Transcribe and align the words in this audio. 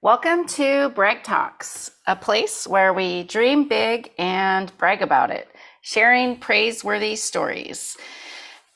Welcome 0.00 0.46
to 0.48 0.90
BragTalks, 0.90 1.90
a 2.06 2.16
place 2.16 2.66
where 2.66 2.92
we 2.92 3.24
dream 3.24 3.68
big 3.68 4.10
and 4.18 4.76
brag 4.78 5.02
about 5.02 5.30
it, 5.30 5.48
sharing 5.80 6.38
praiseworthy 6.38 7.14
stories. 7.16 7.96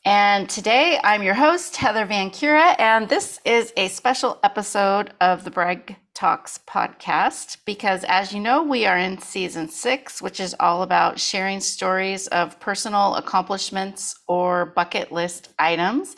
And 0.04 0.48
today 0.48 1.00
I'm 1.02 1.24
your 1.24 1.34
host, 1.34 1.76
Heather 1.76 2.06
VanCura, 2.06 2.78
and 2.78 3.08
this 3.08 3.40
is 3.44 3.72
a 3.76 3.88
special 3.88 4.38
episode 4.44 5.12
of 5.20 5.42
the 5.42 5.50
Brag 5.50 5.96
Talks 6.14 6.60
podcast 6.66 7.58
because, 7.64 8.04
as 8.04 8.32
you 8.32 8.40
know, 8.40 8.62
we 8.62 8.86
are 8.86 8.96
in 8.96 9.18
season 9.18 9.68
six, 9.68 10.22
which 10.22 10.38
is 10.38 10.54
all 10.60 10.82
about 10.82 11.18
sharing 11.18 11.60
stories 11.60 12.26
of 12.28 12.58
personal 12.60 13.16
accomplishments 13.16 14.20
or 14.28 14.66
bucket 14.66 15.10
list 15.10 15.48
items. 15.58 16.14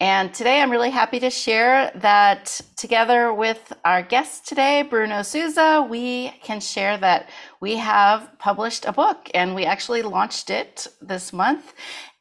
And 0.00 0.32
today 0.32 0.62
I'm 0.62 0.70
really 0.70 0.88
happy 0.88 1.20
to 1.20 1.28
share 1.28 1.92
that 1.96 2.58
together 2.78 3.34
with 3.34 3.70
our 3.84 4.00
guest 4.00 4.48
today, 4.48 4.80
Bruno 4.80 5.20
Souza, 5.20 5.86
we 5.90 6.30
can 6.42 6.58
share 6.58 6.96
that 6.96 7.28
we 7.60 7.76
have 7.76 8.30
published 8.38 8.86
a 8.86 8.92
book 8.92 9.30
and 9.34 9.54
we 9.54 9.66
actually 9.66 10.00
launched 10.00 10.48
it 10.48 10.86
this 11.02 11.34
month. 11.34 11.74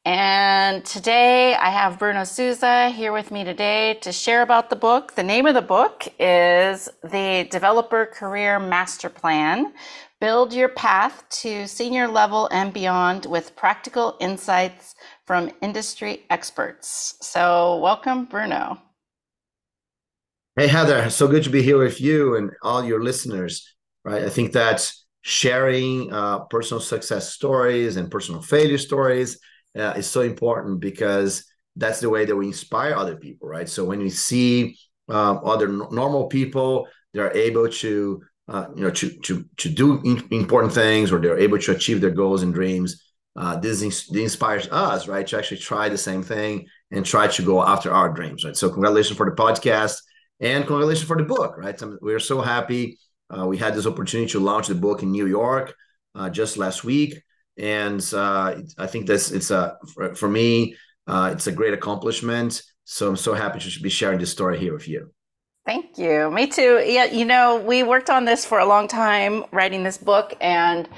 And 0.03 0.83
today 0.83 1.55
I 1.55 1.69
have 1.69 1.99
Bruno 1.99 2.25
Souza 2.25 2.89
here 2.89 3.13
with 3.13 3.31
me 3.31 3.45
today 3.45 3.93
to 4.01 4.11
share 4.11 4.41
about 4.41 4.69
the 4.69 4.75
book. 4.75 5.15
The 5.15 5.23
name 5.23 5.45
of 5.45 5.53
the 5.53 5.61
book 5.61 6.05
is 6.19 6.89
The 7.03 7.47
Developer 7.49 8.05
Career 8.07 8.59
Master 8.59 9.07
Plan 9.07 9.71
Build 10.19 10.53
Your 10.53 10.67
Path 10.67 11.23
to 11.29 11.65
Senior 11.65 12.09
Level 12.09 12.49
and 12.51 12.73
Beyond 12.73 13.25
with 13.27 13.55
Practical 13.55 14.17
Insights 14.19 14.95
from 15.29 15.51
Industry 15.61 16.25
Experts. 16.31 17.13
So, 17.21 17.77
welcome, 17.77 18.25
Bruno. 18.25 18.81
Hey, 20.55 20.65
Heather. 20.65 21.07
So 21.11 21.27
good 21.27 21.43
to 21.43 21.51
be 21.51 21.61
here 21.61 21.77
with 21.77 22.01
you 22.01 22.35
and 22.35 22.49
all 22.63 22.83
your 22.83 23.03
listeners. 23.03 23.75
Right. 24.03 24.23
I 24.23 24.29
think 24.29 24.53
that 24.53 24.91
sharing 25.21 26.11
uh, 26.11 26.39
personal 26.45 26.81
success 26.81 27.31
stories 27.31 27.95
and 27.95 28.09
personal 28.09 28.41
failure 28.41 28.79
stories 28.79 29.37
uh, 29.77 29.93
is 29.95 30.07
so 30.07 30.21
important 30.21 30.79
because 30.79 31.45
that's 31.75 31.99
the 31.99 32.09
way 32.09 32.25
that 32.25 32.35
we 32.35 32.47
inspire 32.47 32.95
other 32.95 33.15
people, 33.15 33.47
right? 33.47 33.69
So 33.69 33.85
when 33.85 33.99
we 33.99 34.09
see 34.09 34.79
um, 35.09 35.41
other 35.45 35.67
normal 35.67 36.25
people, 36.25 36.87
they're 37.13 37.37
able 37.37 37.69
to, 37.69 38.23
uh, 38.47 38.65
you 38.75 38.81
know, 38.81 38.89
to 38.89 39.09
to 39.25 39.45
to 39.57 39.69
do 39.69 40.01
important 40.31 40.73
things, 40.73 41.11
or 41.11 41.19
they're 41.19 41.37
able 41.37 41.59
to 41.59 41.71
achieve 41.71 42.01
their 42.01 42.17
goals 42.21 42.41
and 42.41 42.51
dreams. 42.51 43.08
Uh, 43.39 43.55
this, 43.55 43.79
this 43.79 44.21
inspires 44.21 44.67
us, 44.67 45.07
right, 45.07 45.25
to 45.25 45.37
actually 45.37 45.57
try 45.57 45.87
the 45.87 45.97
same 45.97 46.21
thing 46.21 46.67
and 46.91 47.05
try 47.05 47.25
to 47.27 47.41
go 47.41 47.63
after 47.63 47.91
our 47.91 48.09
dreams, 48.09 48.43
right? 48.43 48.55
So 48.55 48.69
congratulations 48.69 49.17
for 49.17 49.29
the 49.29 49.35
podcast 49.35 49.95
and 50.39 50.65
congratulations 50.65 51.07
for 51.07 51.17
the 51.17 51.23
book, 51.23 51.57
right? 51.57 51.81
We're 52.01 52.19
so 52.19 52.41
happy. 52.41 52.99
Uh, 53.29 53.45
we 53.47 53.57
had 53.57 53.73
this 53.73 53.85
opportunity 53.85 54.29
to 54.31 54.39
launch 54.39 54.67
the 54.67 54.75
book 54.75 55.03
in 55.03 55.11
New 55.11 55.27
York 55.27 55.73
uh, 56.15 56.29
just 56.29 56.57
last 56.57 56.83
week 56.83 57.23
and 57.59 58.01
uh, 58.13 58.55
I 58.77 58.87
think 58.87 59.05
this 59.05 59.31
it's 59.31 59.51
a 59.51 59.77
for, 59.93 60.15
for 60.15 60.29
me 60.29 60.75
uh, 61.07 61.31
it's 61.33 61.47
a 61.47 61.51
great 61.51 61.73
accomplishment. 61.73 62.61
So 62.85 63.09
I'm 63.09 63.17
so 63.17 63.33
happy 63.33 63.59
to 63.59 63.81
be 63.81 63.89
sharing 63.89 64.19
this 64.19 64.31
story 64.31 64.57
here 64.57 64.73
with 64.73 64.87
you. 64.87 65.11
Thank 65.65 65.97
you. 65.97 66.31
Me 66.31 66.47
too. 66.47 66.83
Yeah, 66.85 67.05
you 67.05 67.25
know, 67.25 67.57
we 67.57 67.83
worked 67.83 68.09
on 68.09 68.25
this 68.25 68.45
for 68.45 68.59
a 68.59 68.65
long 68.65 68.87
time 68.87 69.43
writing 69.51 69.83
this 69.83 69.97
book 69.97 70.35
and 70.41 70.89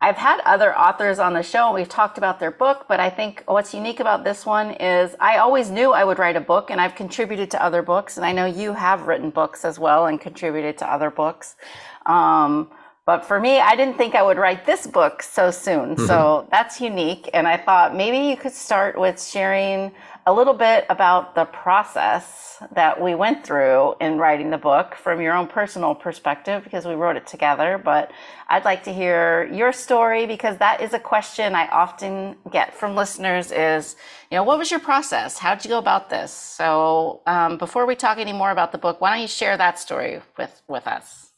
I've 0.00 0.16
had 0.16 0.40
other 0.44 0.76
authors 0.76 1.18
on 1.18 1.32
the 1.32 1.42
show 1.42 1.66
and 1.66 1.74
we've 1.74 1.88
talked 1.88 2.18
about 2.18 2.38
their 2.38 2.50
book, 2.50 2.84
but 2.86 3.00
I 3.00 3.08
think 3.08 3.42
what's 3.46 3.72
unique 3.72 3.98
about 3.98 4.24
this 4.24 4.44
one 4.44 4.72
is 4.72 5.16
I 5.20 5.38
always 5.38 5.70
knew 5.70 5.92
I 5.92 6.04
would 6.04 6.18
write 6.18 6.36
a 6.36 6.40
book 6.40 6.70
and 6.70 6.80
I've 6.80 6.94
contributed 6.94 7.50
to 7.52 7.62
other 7.62 7.82
books 7.82 8.18
and 8.18 8.26
I 8.26 8.32
know 8.32 8.44
you 8.44 8.74
have 8.74 9.06
written 9.06 9.30
books 9.30 9.64
as 9.64 9.78
well 9.78 10.06
and 10.06 10.20
contributed 10.20 10.76
to 10.78 10.92
other 10.92 11.10
books. 11.10 11.56
Um, 12.04 12.70
but 13.06 13.24
for 13.24 13.40
me, 13.40 13.60
I 13.60 13.74
didn't 13.76 13.96
think 13.96 14.14
I 14.14 14.22
would 14.22 14.36
write 14.36 14.66
this 14.66 14.86
book 14.86 15.22
so 15.22 15.50
soon. 15.50 15.94
Mm-hmm. 15.94 16.06
So 16.06 16.46
that's 16.50 16.80
unique. 16.80 17.30
And 17.32 17.46
I 17.48 17.56
thought 17.56 17.96
maybe 17.96 18.18
you 18.18 18.36
could 18.36 18.52
start 18.52 18.98
with 18.98 19.22
sharing 19.22 19.92
a 20.28 20.32
little 20.32 20.54
bit 20.54 20.84
about 20.90 21.36
the 21.36 21.44
process 21.44 22.58
that 22.72 23.00
we 23.00 23.14
went 23.14 23.46
through 23.46 23.94
in 24.00 24.18
writing 24.18 24.50
the 24.50 24.58
book 24.58 24.96
from 24.96 25.20
your 25.20 25.32
own 25.32 25.46
personal 25.46 25.94
perspective 25.94 26.64
because 26.64 26.84
we 26.84 26.94
wrote 26.94 27.14
it 27.14 27.28
together. 27.28 27.80
But 27.82 28.10
I'd 28.48 28.64
like 28.64 28.82
to 28.84 28.92
hear 28.92 29.48
your 29.52 29.72
story 29.72 30.26
because 30.26 30.56
that 30.58 30.80
is 30.80 30.92
a 30.94 30.98
question 30.98 31.54
I 31.54 31.68
often 31.68 32.34
get 32.50 32.74
from 32.74 32.96
listeners 32.96 33.52
is, 33.52 33.94
you 34.30 34.36
know, 34.36 34.42
what 34.42 34.58
was 34.58 34.68
your 34.68 34.80
process? 34.80 35.38
How'd 35.38 35.64
you 35.64 35.68
go 35.68 35.78
about 35.78 36.10
this? 36.10 36.32
So 36.32 37.20
um, 37.26 37.56
before 37.56 37.86
we 37.86 37.94
talk 37.94 38.18
any 38.18 38.32
more 38.32 38.50
about 38.50 38.72
the 38.72 38.78
book, 38.78 39.00
why 39.00 39.12
don't 39.12 39.22
you 39.22 39.28
share 39.28 39.56
that 39.56 39.78
story 39.78 40.20
with, 40.36 40.60
with 40.66 40.88
us? 40.88 41.30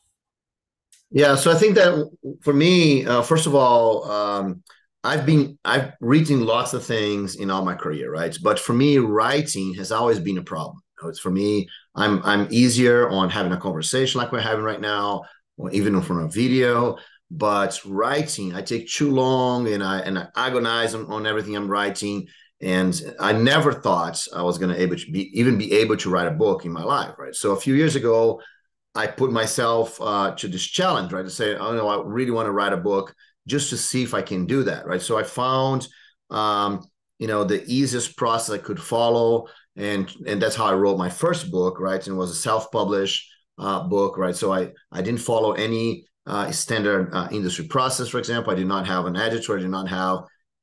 Yeah, 1.11 1.35
so 1.37 1.51
I 1.51 1.57
think 1.57 1.75
that 1.75 2.11
for 2.41 2.55
me, 2.55 3.05
uh, 3.05 3.21
first 3.21 3.47
of 3.47 3.55
all, 3.55 4.11
um, 4.11 4.63
I've 5.05 5.25
been 5.25 5.59
I've 5.65 5.93
written 6.01 6.45
lots 6.45 6.75
of 6.75 6.85
things 6.85 7.37
in 7.37 7.51
all 7.51 7.65
my 7.65 7.75
career, 7.75 8.11
right? 8.11 8.37
But 8.43 8.59
for 8.59 8.73
me, 8.73 8.99
writing 8.99 9.75
has 9.75 9.93
always 9.93 10.19
been 10.19 10.39
a 10.39 10.43
problem. 10.43 10.81
It's 11.05 11.21
for 11.21 11.31
me, 11.31 11.69
I'm 11.95 12.23
I'm 12.25 12.49
easier 12.51 13.09
on 13.09 13.31
having 13.31 13.53
a 13.53 13.57
conversation 13.57 14.21
like 14.21 14.33
we're 14.33 14.41
having 14.41 14.65
right 14.65 14.81
now, 14.81 15.25
or 15.57 15.71
even 15.71 16.01
from 16.03 16.25
a 16.25 16.29
video. 16.29 16.97
But 17.31 17.81
writing, 17.85 18.55
I 18.55 18.63
take 18.63 18.89
too 18.89 19.11
long, 19.13 19.69
and 19.69 19.83
I 19.83 20.01
and 20.01 20.19
I 20.19 20.29
agonize 20.35 20.95
on, 20.95 21.07
on 21.07 21.27
everything 21.27 21.57
I'm 21.57 21.69
writing. 21.69 22.27
And 22.61 23.01
I 23.21 23.33
never 23.33 23.73
thought 23.73 24.27
I 24.35 24.43
was 24.43 24.59
to 24.59 24.75
able 24.75 24.97
to 24.97 25.11
be 25.13 25.31
even 25.39 25.59
be 25.59 25.73
able 25.75 25.97
to 25.99 26.11
write 26.11 26.27
a 26.27 26.33
book 26.33 26.65
in 26.65 26.73
my 26.73 26.83
life, 26.83 27.15
right? 27.17 27.35
So 27.35 27.53
a 27.53 27.61
few 27.61 27.75
years 27.75 27.95
ago, 27.95 28.41
I 28.97 29.07
put 29.07 29.31
myself 29.31 29.97
uh, 30.01 30.35
to 30.35 30.49
this 30.49 30.65
challenge, 30.65 31.13
right? 31.13 31.25
To 31.25 31.31
say, 31.31 31.55
oh 31.55 31.73
no, 31.77 31.87
I 31.87 32.03
really 32.05 32.33
want 32.33 32.47
to 32.47 32.53
write 32.53 32.73
a 32.73 32.77
book 32.77 33.15
just 33.49 33.71
to 33.71 33.77
see 33.77 34.03
if 34.03 34.15
I 34.15 34.23
can 34.23 34.47
do 34.47 34.63
that, 34.65 34.87
right? 34.87 35.03
So 35.03 35.19
I 35.19 35.23
found, 35.25 35.89
um, 36.31 36.87
you 37.19 37.27
know, 37.27 37.43
the 37.45 37.65
easiest 37.67 38.17
process 38.17 38.55
I 38.55 38.59
could 38.59 38.81
follow, 38.81 39.49
and 39.77 40.13
and 40.27 40.41
that's 40.41 40.55
how 40.55 40.67
I 40.67 40.75
wrote 40.75 40.99
my 40.99 41.09
first 41.11 41.51
book, 41.51 41.81
right? 41.81 42.07
And 42.07 42.15
it 42.15 42.19
was 42.19 42.31
a 42.31 42.35
self-published 42.35 43.29
uh, 43.59 43.89
book, 43.89 44.19
right? 44.19 44.37
So 44.37 44.53
I 44.53 44.73
I 44.93 45.03
didn't 45.03 45.21
follow 45.21 45.53
any 45.53 46.07
uh, 46.27 46.51
standard 46.53 47.11
uh, 47.13 47.29
industry 47.33 47.67
process. 47.67 48.09
For 48.09 48.19
example, 48.19 48.53
I 48.53 48.57
did 48.57 48.67
not 48.67 48.87
have 48.87 49.07
an 49.07 49.17
editor, 49.17 49.57
I 49.57 49.61
did 49.61 49.71
not 49.71 49.89
have 49.89 50.19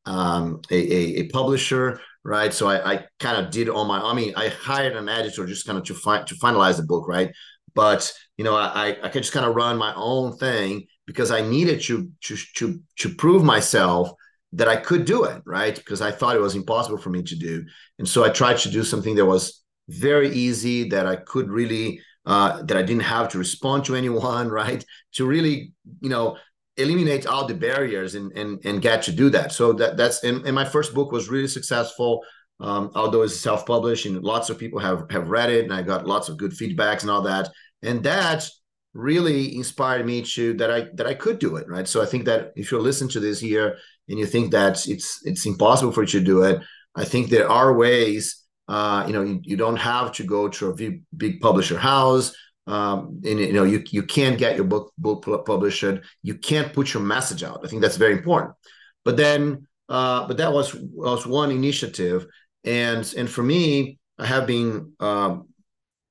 um, 0.05 0.61
a, 0.69 0.75
a, 0.75 1.21
a 1.21 1.27
publisher, 1.29 1.99
right? 2.23 2.53
So 2.53 2.67
I, 2.69 2.93
I 2.93 3.05
kind 3.19 3.43
of 3.43 3.51
did 3.51 3.69
on 3.69 3.87
my. 3.87 3.99
I 3.99 4.13
mean, 4.13 4.33
I 4.35 4.49
hired 4.49 4.95
an 4.95 5.09
editor 5.09 5.45
just 5.45 5.65
kind 5.65 5.77
of 5.77 5.83
to 5.85 5.95
find 5.95 6.25
to 6.27 6.35
finalize 6.35 6.77
the 6.77 6.83
book, 6.83 7.07
right? 7.07 7.31
But 7.73 8.13
you 8.37 8.43
know, 8.43 8.55
I 8.55 8.95
I 9.01 9.09
could 9.09 9.23
just 9.23 9.33
kind 9.33 9.45
of 9.45 9.55
run 9.55 9.77
my 9.77 9.93
own 9.95 10.37
thing 10.37 10.85
because 11.05 11.31
I 11.31 11.41
needed 11.41 11.81
to 11.83 12.09
to 12.21 12.37
to 12.55 12.79
to 12.99 13.15
prove 13.15 13.43
myself 13.43 14.11
that 14.53 14.67
I 14.67 14.77
could 14.77 15.05
do 15.05 15.25
it, 15.25 15.41
right? 15.45 15.75
Because 15.75 16.01
I 16.01 16.11
thought 16.11 16.35
it 16.35 16.41
was 16.41 16.55
impossible 16.55 16.97
for 16.97 17.09
me 17.09 17.23
to 17.23 17.35
do, 17.35 17.63
and 17.99 18.07
so 18.07 18.23
I 18.23 18.29
tried 18.29 18.57
to 18.59 18.69
do 18.69 18.83
something 18.83 19.15
that 19.15 19.25
was 19.25 19.63
very 19.89 20.29
easy 20.29 20.89
that 20.89 21.05
I 21.05 21.17
could 21.17 21.49
really 21.49 22.01
uh, 22.25 22.63
that 22.63 22.77
I 22.77 22.81
didn't 22.81 23.03
have 23.03 23.29
to 23.29 23.37
respond 23.37 23.85
to 23.85 23.95
anyone, 23.95 24.49
right? 24.61 24.83
To 25.15 25.25
really, 25.25 25.73
you 26.01 26.09
know, 26.09 26.37
eliminate 26.77 27.27
all 27.27 27.47
the 27.47 27.53
barriers 27.53 28.15
and 28.15 28.31
and 28.37 28.59
and 28.65 28.81
get 28.81 29.03
to 29.03 29.11
do 29.11 29.29
that. 29.31 29.51
So 29.51 29.73
that 29.73 29.97
that's 29.97 30.23
and, 30.23 30.45
and 30.45 30.55
my 30.55 30.65
first 30.65 30.93
book 30.93 31.11
was 31.11 31.29
really 31.29 31.47
successful 31.47 32.23
um, 32.59 32.91
although 32.95 33.23
it's 33.23 33.39
self-published 33.39 34.05
and 34.05 34.23
lots 34.23 34.49
of 34.49 34.57
people 34.57 34.79
have 34.79 35.05
have 35.09 35.29
read 35.29 35.49
it 35.49 35.63
and 35.63 35.73
i 35.73 35.81
got 35.81 36.07
lots 36.07 36.29
of 36.29 36.37
good 36.37 36.51
feedbacks 36.51 37.01
and 37.01 37.11
all 37.11 37.21
that 37.21 37.49
and 37.83 38.03
that 38.03 38.49
really 38.95 39.55
inspired 39.55 40.05
me 40.05 40.21
to 40.21 40.53
that 40.53 40.71
i 40.71 40.87
that 40.93 41.05
i 41.05 41.13
could 41.13 41.37
do 41.37 41.57
it 41.57 41.67
right? 41.67 41.87
So 41.87 42.01
i 42.01 42.05
think 42.05 42.25
that 42.25 42.53
if 42.55 42.71
you 42.71 42.79
listen 42.79 43.07
to 43.09 43.19
this 43.19 43.39
here 43.39 43.77
and 44.09 44.17
you 44.17 44.25
think 44.25 44.51
that 44.51 44.87
it's 44.87 45.19
it's 45.25 45.45
impossible 45.45 45.91
for 45.91 46.01
you 46.01 46.07
to 46.07 46.21
do 46.21 46.43
it 46.43 46.61
i 46.95 47.05
think 47.05 47.29
there 47.29 47.49
are 47.49 47.73
ways 47.73 48.43
uh, 48.67 49.03
you 49.05 49.13
know 49.13 49.21
you, 49.21 49.39
you 49.43 49.57
don't 49.57 49.75
have 49.77 50.11
to 50.13 50.23
go 50.23 50.49
to 50.49 50.69
a 50.69 50.73
big, 50.73 51.03
big 51.15 51.39
publisher 51.39 51.77
house 51.77 52.35
um, 52.67 53.21
and 53.23 53.39
you 53.39 53.53
know 53.53 53.63
you 53.63 53.83
you 53.91 54.03
can't 54.03 54.39
get 54.39 54.55
your 54.55 54.65
book 54.65 54.91
book 54.97 55.23
published. 55.45 55.83
You 56.23 56.35
can't 56.35 56.73
put 56.73 56.93
your 56.93 57.03
message 57.03 57.43
out. 57.43 57.61
I 57.63 57.67
think 57.67 57.81
that's 57.81 57.97
very 57.97 58.13
important. 58.13 58.55
But 59.03 59.17
then 59.17 59.67
uh, 59.87 60.27
but 60.27 60.37
that 60.37 60.51
was 60.51 60.73
was 60.73 61.27
one 61.27 61.51
initiative. 61.51 62.25
And 62.63 63.11
and 63.17 63.29
for 63.29 63.43
me, 63.43 63.99
I 64.17 64.25
have 64.25 64.47
been 64.47 64.93
um, 64.99 65.49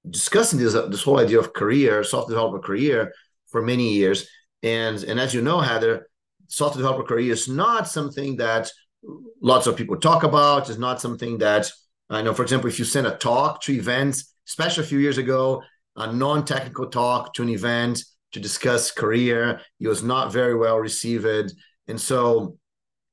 discussing 0.09 0.59
this 0.59 0.75
this 0.75 1.03
whole 1.03 1.19
idea 1.19 1.39
of 1.39 1.53
career, 1.53 2.05
software 2.05 2.37
developer 2.37 2.59
career, 2.59 3.13
for 3.49 3.63
many 3.63 3.95
years. 3.95 4.29
And 4.63 5.03
and 5.05 5.21
as 5.21 5.35
you 5.35 5.43
know, 5.43 5.61
Heather, 5.61 6.09
software 6.49 6.83
developer 6.83 7.07
career 7.07 7.33
is 7.33 7.49
not 7.49 7.89
something 7.89 8.37
that 8.37 8.71
lots 9.41 9.67
of 9.67 9.77
people 9.77 9.97
talk 9.97 10.23
about. 10.23 10.69
It's 10.69 10.79
not 10.79 11.01
something 11.01 11.39
that 11.39 11.71
I 12.11 12.23
know. 12.23 12.35
For 12.35 12.43
example, 12.43 12.69
if 12.69 12.79
you 12.79 12.85
send 12.85 13.07
a 13.07 13.17
talk 13.17 13.63
to 13.63 13.73
events, 13.73 14.35
especially 14.49 14.85
a 14.85 14.87
few 14.87 14.99
years 14.99 15.19
ago, 15.19 15.63
a 15.97 16.13
non-technical 16.13 16.89
talk 16.89 17.35
to 17.35 17.43
an 17.43 17.49
event 17.49 18.03
to 18.33 18.41
discuss 18.41 18.91
career, 18.91 19.61
it 19.81 19.89
was 19.89 20.03
not 20.03 20.33
very 20.33 20.57
well 20.57 20.79
received. 20.79 21.53
And 21.87 22.01
so, 22.01 22.59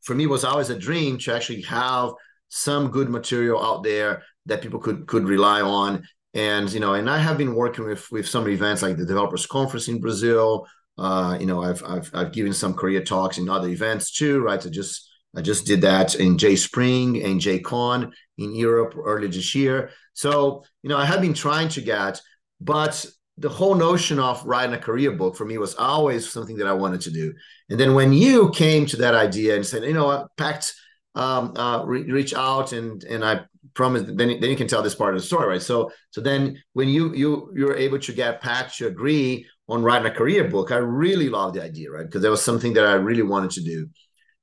for 0.01 0.15
me, 0.15 0.23
it 0.23 0.29
was 0.29 0.43
always 0.43 0.69
a 0.69 0.79
dream 0.79 1.17
to 1.19 1.35
actually 1.35 1.61
have 1.61 2.11
some 2.49 2.89
good 2.89 3.09
material 3.09 3.63
out 3.63 3.83
there 3.83 4.23
that 4.47 4.61
people 4.61 4.79
could 4.79 5.05
could 5.07 5.25
rely 5.25 5.61
on 5.61 6.03
and 6.33 6.71
you 6.71 6.79
know, 6.79 6.93
and 6.93 7.09
I 7.09 7.17
have 7.17 7.37
been 7.37 7.55
working 7.55 7.85
with 7.85 8.09
with 8.11 8.27
some 8.27 8.47
events 8.47 8.81
like 8.81 8.97
the 8.97 9.05
Developers 9.05 9.45
Conference 9.45 9.87
in 9.87 9.99
Brazil. 9.99 10.67
Uh, 10.97 11.37
you 11.39 11.45
know, 11.45 11.61
I've, 11.61 11.83
I've 11.85 12.09
I've 12.13 12.31
given 12.31 12.53
some 12.53 12.73
career 12.73 13.03
talks 13.03 13.37
in 13.37 13.49
other 13.49 13.67
events 13.67 14.11
too, 14.11 14.41
right? 14.41 14.65
I 14.65 14.69
just 14.69 15.09
I 15.35 15.41
just 15.41 15.65
did 15.65 15.81
that 15.81 16.15
in 16.15 16.37
J 16.37 16.55
Spring 16.55 17.21
and 17.23 17.41
JCon 17.41 18.11
in 18.37 18.55
Europe 18.55 18.95
earlier 18.97 19.29
this 19.29 19.53
year. 19.55 19.91
So 20.13 20.63
you 20.83 20.89
know, 20.89 20.97
I 20.97 21.05
have 21.05 21.21
been 21.21 21.33
trying 21.33 21.69
to 21.69 21.81
get, 21.81 22.21
but 22.59 23.05
the 23.37 23.49
whole 23.49 23.75
notion 23.75 24.19
of 24.19 24.45
writing 24.45 24.75
a 24.75 24.77
career 24.77 25.11
book 25.11 25.35
for 25.35 25.45
me 25.45 25.57
was 25.57 25.75
always 25.75 26.29
something 26.29 26.57
that 26.57 26.67
I 26.67 26.73
wanted 26.73 27.01
to 27.01 27.11
do. 27.11 27.33
And 27.69 27.79
then 27.79 27.93
when 27.93 28.13
you 28.13 28.51
came 28.51 28.85
to 28.87 28.97
that 28.97 29.15
idea 29.15 29.55
and 29.55 29.65
said, 29.65 29.83
you 29.83 29.93
know, 29.93 30.05
what, 30.05 30.27
Packt 30.37 30.73
um, 31.15 31.53
uh, 31.57 31.83
re- 31.83 32.09
reach 32.09 32.33
out 32.33 32.71
and 32.71 33.03
and 33.03 33.25
I 33.25 33.41
promise 33.73 34.03
then 34.05 34.39
then 34.39 34.49
you 34.49 34.55
can 34.55 34.67
tell 34.67 34.81
this 34.81 34.95
part 34.95 35.15
of 35.15 35.21
the 35.21 35.25
story, 35.25 35.47
right? 35.47 35.61
So 35.61 35.91
so 36.09 36.21
then 36.21 36.61
when 36.73 36.89
you 36.89 37.13
you 37.13 37.51
you're 37.55 37.75
able 37.75 37.99
to 37.99 38.13
get 38.13 38.41
Packt 38.41 38.77
to 38.77 38.87
agree 38.87 39.45
on 39.67 39.83
writing 39.83 40.11
a 40.11 40.15
career 40.15 40.47
book, 40.47 40.71
I 40.71 40.77
really 40.77 41.29
love 41.29 41.53
the 41.53 41.63
idea, 41.63 41.91
right? 41.91 42.05
Because 42.05 42.21
that 42.21 42.31
was 42.31 42.43
something 42.43 42.73
that 42.73 42.85
I 42.85 42.93
really 42.93 43.21
wanted 43.23 43.51
to 43.51 43.61
do. 43.61 43.89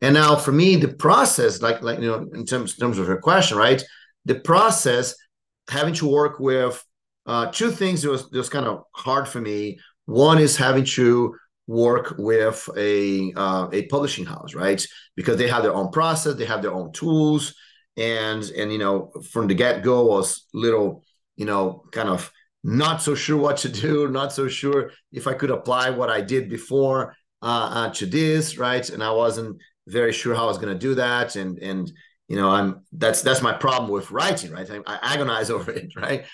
And 0.01 0.15
now 0.15 0.37
for 0.37 0.53
me, 0.53 0.77
the 0.77 0.89
process, 0.89 1.61
like 1.61 1.83
like 1.83 2.01
you 2.01 2.07
know, 2.07 2.27
in 2.33 2.45
terms 2.45 2.75
in 2.75 2.81
terms 2.81 2.99
of 2.99 3.09
your 3.09 3.21
question, 3.21 3.59
right? 3.59 3.83
The 4.25 4.37
process 4.41 5.15
having 5.69 5.95
to 5.95 6.09
work 6.09 6.39
with 6.41 6.83
uh, 7.27 7.51
two 7.51 7.71
things 7.71 8.03
that 8.03 8.11
was, 8.11 8.29
that 8.31 8.39
was 8.39 8.49
kind 8.49 8.67
of 8.67 8.85
hard 8.93 9.29
for 9.29 9.41
me. 9.41 9.79
One 10.07 10.39
is 10.39 10.57
having 10.57 10.85
to 10.85 11.35
work 11.67 12.15
with 12.19 12.69
a 12.77 13.33
uh, 13.37 13.69
a 13.73 13.87
publishing 13.87 14.25
house, 14.25 14.55
right? 14.55 14.85
Because 15.15 15.37
they 15.37 15.49
have 15.49 15.63
their 15.63 15.75
own 15.75 15.91
process, 15.91 16.35
they 16.35 16.47
have 16.47 16.63
their 16.63 16.73
own 16.73 16.93
tools, 16.93 17.55
and 17.99 18.45
and 18.51 18.73
you 18.73 18.79
know 18.79 19.13
from 19.31 19.49
the 19.49 19.55
get 19.55 19.83
go 19.83 20.07
was 20.07 20.47
little 20.55 21.05
you 21.37 21.45
know 21.45 21.85
kind 21.93 22.09
of 22.09 22.33
not 22.65 23.01
so 23.03 23.15
sure 23.15 23.37
what 23.37 23.57
to 23.59 23.69
do, 23.69 24.09
not 24.09 24.33
so 24.33 24.49
sure 24.49 24.91
if 25.13 25.27
I 25.27 25.35
could 25.35 25.51
apply 25.51 25.91
what 25.91 26.11
I 26.11 26.21
did 26.21 26.49
before 26.51 27.15
uh, 27.41 27.71
uh, 27.73 27.91
to 27.95 28.07
this, 28.07 28.59
right? 28.59 28.89
And 28.91 29.03
I 29.03 29.11
wasn't 29.13 29.61
very 29.87 30.13
sure 30.13 30.35
how 30.35 30.45
I 30.45 30.47
was 30.47 30.59
going 30.59 30.73
to 30.73 30.79
do 30.79 30.95
that, 30.97 31.37
and 31.37 31.59
and 31.59 31.91
you 32.29 32.37
know 32.37 32.51
I'm 32.51 32.85
that's 32.93 33.23
that's 33.23 33.43
my 33.43 33.53
problem 33.53 33.91
with 33.91 34.11
writing, 34.11 34.53
right? 34.53 34.71
I, 34.71 34.81
I 34.87 35.15
agonize 35.15 35.51
over 35.57 35.71
it, 35.71 35.93
right? 35.97 36.25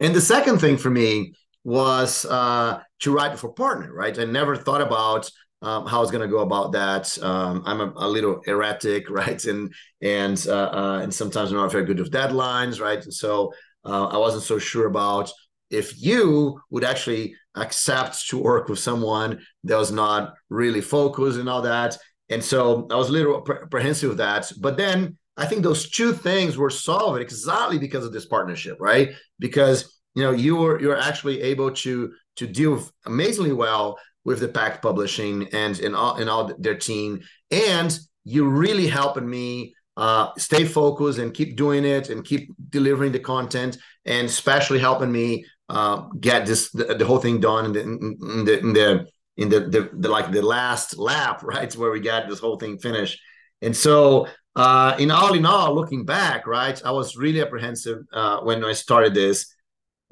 And 0.00 0.14
the 0.14 0.20
second 0.20 0.60
thing 0.60 0.76
for 0.76 0.90
me 0.90 1.34
was 1.64 2.24
uh, 2.26 2.80
to 3.00 3.14
write 3.14 3.38
for 3.38 3.52
partner, 3.52 3.92
right? 3.92 4.18
I 4.18 4.24
never 4.24 4.56
thought 4.56 4.82
about 4.82 5.30
um, 5.62 5.86
how 5.86 5.98
I 5.98 6.00
was 6.00 6.10
going 6.10 6.22
to 6.22 6.28
go 6.28 6.40
about 6.40 6.72
that. 6.72 7.16
Um, 7.22 7.62
I'm 7.66 7.80
a, 7.80 7.92
a, 7.96 8.08
little 8.08 8.40
erratic, 8.46 9.08
right? 9.10 9.42
And 9.44 9.72
and 10.02 10.44
uh, 10.48 10.70
uh, 10.72 11.00
and 11.02 11.12
sometimes 11.12 11.50
I'm 11.50 11.56
not 11.56 11.72
very 11.72 11.84
good 11.84 11.98
with 11.98 12.12
deadlines, 12.12 12.80
right? 12.80 13.02
And 13.02 13.14
so 13.14 13.52
uh, 13.84 14.06
I 14.06 14.18
wasn't 14.18 14.44
so 14.44 14.58
sure 14.58 14.86
about 14.86 15.30
if 15.70 16.00
you 16.00 16.60
would 16.70 16.84
actually 16.84 17.34
accept 17.56 18.28
to 18.28 18.38
work 18.38 18.68
with 18.68 18.78
someone 18.78 19.40
that 19.64 19.76
was 19.76 19.90
not 19.90 20.34
really 20.50 20.80
focused 20.80 21.38
and 21.38 21.48
all 21.48 21.62
that. 21.62 21.96
And 22.28 22.44
so 22.44 22.86
I 22.90 22.96
was 22.96 23.08
a 23.08 23.12
little 23.12 23.38
apprehensive 23.38 24.12
of 24.12 24.16
that. 24.18 24.52
But 24.60 24.76
then 24.76 25.16
I 25.36 25.46
think 25.46 25.62
those 25.62 25.90
two 25.90 26.12
things 26.12 26.56
were 26.56 26.70
solved 26.70 27.20
exactly 27.20 27.78
because 27.78 28.04
of 28.04 28.12
this 28.12 28.26
partnership, 28.26 28.76
right? 28.80 29.10
Because 29.38 29.96
you 30.14 30.22
know 30.22 30.32
you 30.32 30.56
were 30.56 30.80
you're 30.80 30.98
actually 30.98 31.42
able 31.42 31.70
to 31.70 32.12
to 32.36 32.46
deal 32.46 32.82
amazingly 33.04 33.52
well 33.52 33.98
with 34.26 34.40
the 34.40 34.48
Packt 34.48 34.82
Publishing 34.82 35.48
and 35.52 35.78
in 35.78 35.94
all 35.94 36.16
and 36.16 36.28
all 36.28 36.52
their 36.58 36.74
team, 36.74 37.20
and 37.52 37.98
you're 38.24 38.50
really 38.50 38.88
helping 38.88 39.30
me 39.30 39.74
uh, 39.96 40.30
stay 40.36 40.64
focused 40.64 41.20
and 41.20 41.32
keep 41.32 41.56
doing 41.56 41.84
it 41.84 42.10
and 42.10 42.24
keep 42.24 42.50
delivering 42.68 43.12
the 43.12 43.20
content, 43.20 43.78
and 44.04 44.26
especially 44.26 44.80
helping 44.80 45.12
me 45.12 45.46
uh, 45.68 46.08
get 46.20 46.44
this 46.44 46.70
the, 46.72 46.96
the, 46.96 47.06
whole 47.06 47.18
thing 47.18 47.40
done 47.40 47.66
in 47.66 47.72
the 47.72 47.80
in 47.80 48.44
the 48.44 48.58
in 48.58 48.72
the, 48.72 49.08
in 49.36 49.48
the, 49.48 49.60
the, 49.60 49.90
the 49.94 50.08
like 50.08 50.32
the 50.32 50.42
last 50.42 50.98
lap, 50.98 51.42
right, 51.54 51.74
where 51.76 51.92
we 51.92 52.00
got 52.00 52.28
this 52.28 52.40
whole 52.40 52.58
thing 52.58 52.78
finished. 52.78 53.18
And 53.62 53.74
so 53.74 54.26
uh, 54.56 54.96
in 54.98 55.12
all 55.12 55.34
in 55.34 55.46
all, 55.46 55.72
looking 55.72 56.04
back, 56.04 56.48
right, 56.48 56.80
I 56.84 56.90
was 56.90 57.16
really 57.16 57.40
apprehensive 57.40 57.98
uh, 58.12 58.40
when 58.40 58.64
I 58.64 58.72
started 58.72 59.14
this. 59.14 59.54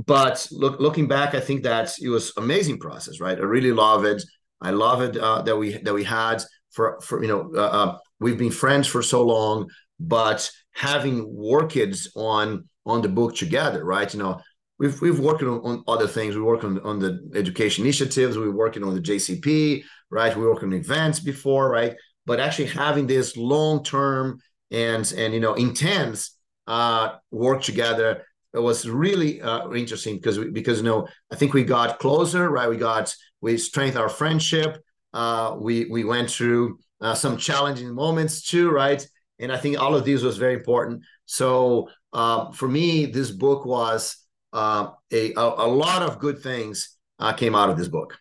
But 0.05 0.46
look, 0.50 0.81
looking 0.81 1.06
back, 1.06 1.35
I 1.35 1.41
think 1.41 1.62
that 1.62 1.93
it 2.00 2.08
was 2.08 2.32
amazing 2.37 2.79
process, 2.79 3.20
right? 3.20 3.38
I 3.38 3.43
really 3.43 3.73
love 3.73 4.05
it. 4.05 4.23
I 4.61 4.70
love 4.70 5.02
it 5.02 5.17
uh, 5.17 5.43
that 5.43 5.56
we 5.56 5.79
that 5.79 5.94
we 5.94 6.05
had 6.05 6.43
for 6.70 7.00
for 7.00 7.23
you 7.23 7.29
know 7.29 7.50
uh, 7.55 7.69
uh, 7.69 7.99
we've 8.20 8.38
been 8.38 8.50
friends 8.50 8.87
for 8.87 9.02
so 9.02 9.23
long, 9.23 9.69
but 10.00 10.50
having 10.73 11.25
worked 11.35 11.76
on 12.17 12.69
on 12.87 13.02
the 13.02 13.08
book 13.08 13.37
together, 13.37 13.85
right? 13.85 14.12
You 14.12 14.20
know, 14.20 14.41
we've 14.79 15.00
we've 15.00 15.20
worked 15.20 15.43
on, 15.43 15.61
on 15.61 15.85
other 15.87 16.08
things. 16.08 16.35
We 16.35 16.43
work 16.43 16.64
on 16.64 16.81
on 16.81 16.99
the 16.99 17.31
education 17.35 17.85
initiatives. 17.85 18.37
We're 18.37 18.50
working 18.50 18.82
on 18.82 18.94
the 18.94 19.00
JCP, 19.00 19.85
right? 20.11 20.37
We 20.37 20.46
worked 20.46 20.64
on 20.64 20.73
events 20.73 21.20
before, 21.20 21.70
right? 21.70 21.94
but 22.26 22.41
actually 22.41 22.67
having 22.67 23.06
this 23.06 23.37
long 23.37 23.82
term 23.85 24.41
and 24.70 25.12
and 25.17 25.35
you 25.35 25.41
know 25.41 25.55
intense 25.55 26.37
uh, 26.67 27.17
work 27.31 27.62
together 27.62 28.25
it 28.55 28.61
was 28.61 28.89
really 28.89 29.43
uh, 29.43 29.71
interesting 29.73 30.17
because 30.17 30.39
we, 30.39 30.51
because 30.51 30.79
you 30.79 30.85
know 30.85 31.09
I 31.31 31.37
think 31.37 31.53
we 31.53 31.65
got 31.65 31.99
closer 31.99 32.49
right? 32.51 32.69
We 32.69 32.77
got 32.77 33.15
we 33.41 33.59
strengthened 33.59 34.01
our 34.01 34.09
friendship 34.09 34.83
uh, 35.12 35.56
we 35.59 35.87
we 35.87 36.05
went 36.05 36.31
through 36.31 36.79
uh, 37.01 37.15
some 37.15 37.37
challenging 37.37 37.93
moments 37.95 38.47
too 38.49 38.71
right? 38.71 39.06
And 39.41 39.53
I 39.53 39.56
think 39.56 39.79
all 39.81 39.95
of 39.95 40.05
these 40.05 40.23
was 40.23 40.39
very 40.39 40.55
important. 40.55 41.03
So 41.27 41.89
uh, 42.12 42.53
for 42.53 42.69
me 42.69 43.06
this 43.06 43.31
book 43.31 43.67
was 43.67 44.17
uh, 44.53 44.91
a, 45.12 45.35
a, 45.35 45.43
a 45.43 45.69
lot 45.69 46.03
of 46.03 46.21
good 46.21 46.39
things 46.39 46.97
uh, 47.19 47.33
came 47.33 47.55
out 47.55 47.71
of 47.71 47.77
this 47.77 47.89
book 47.89 48.17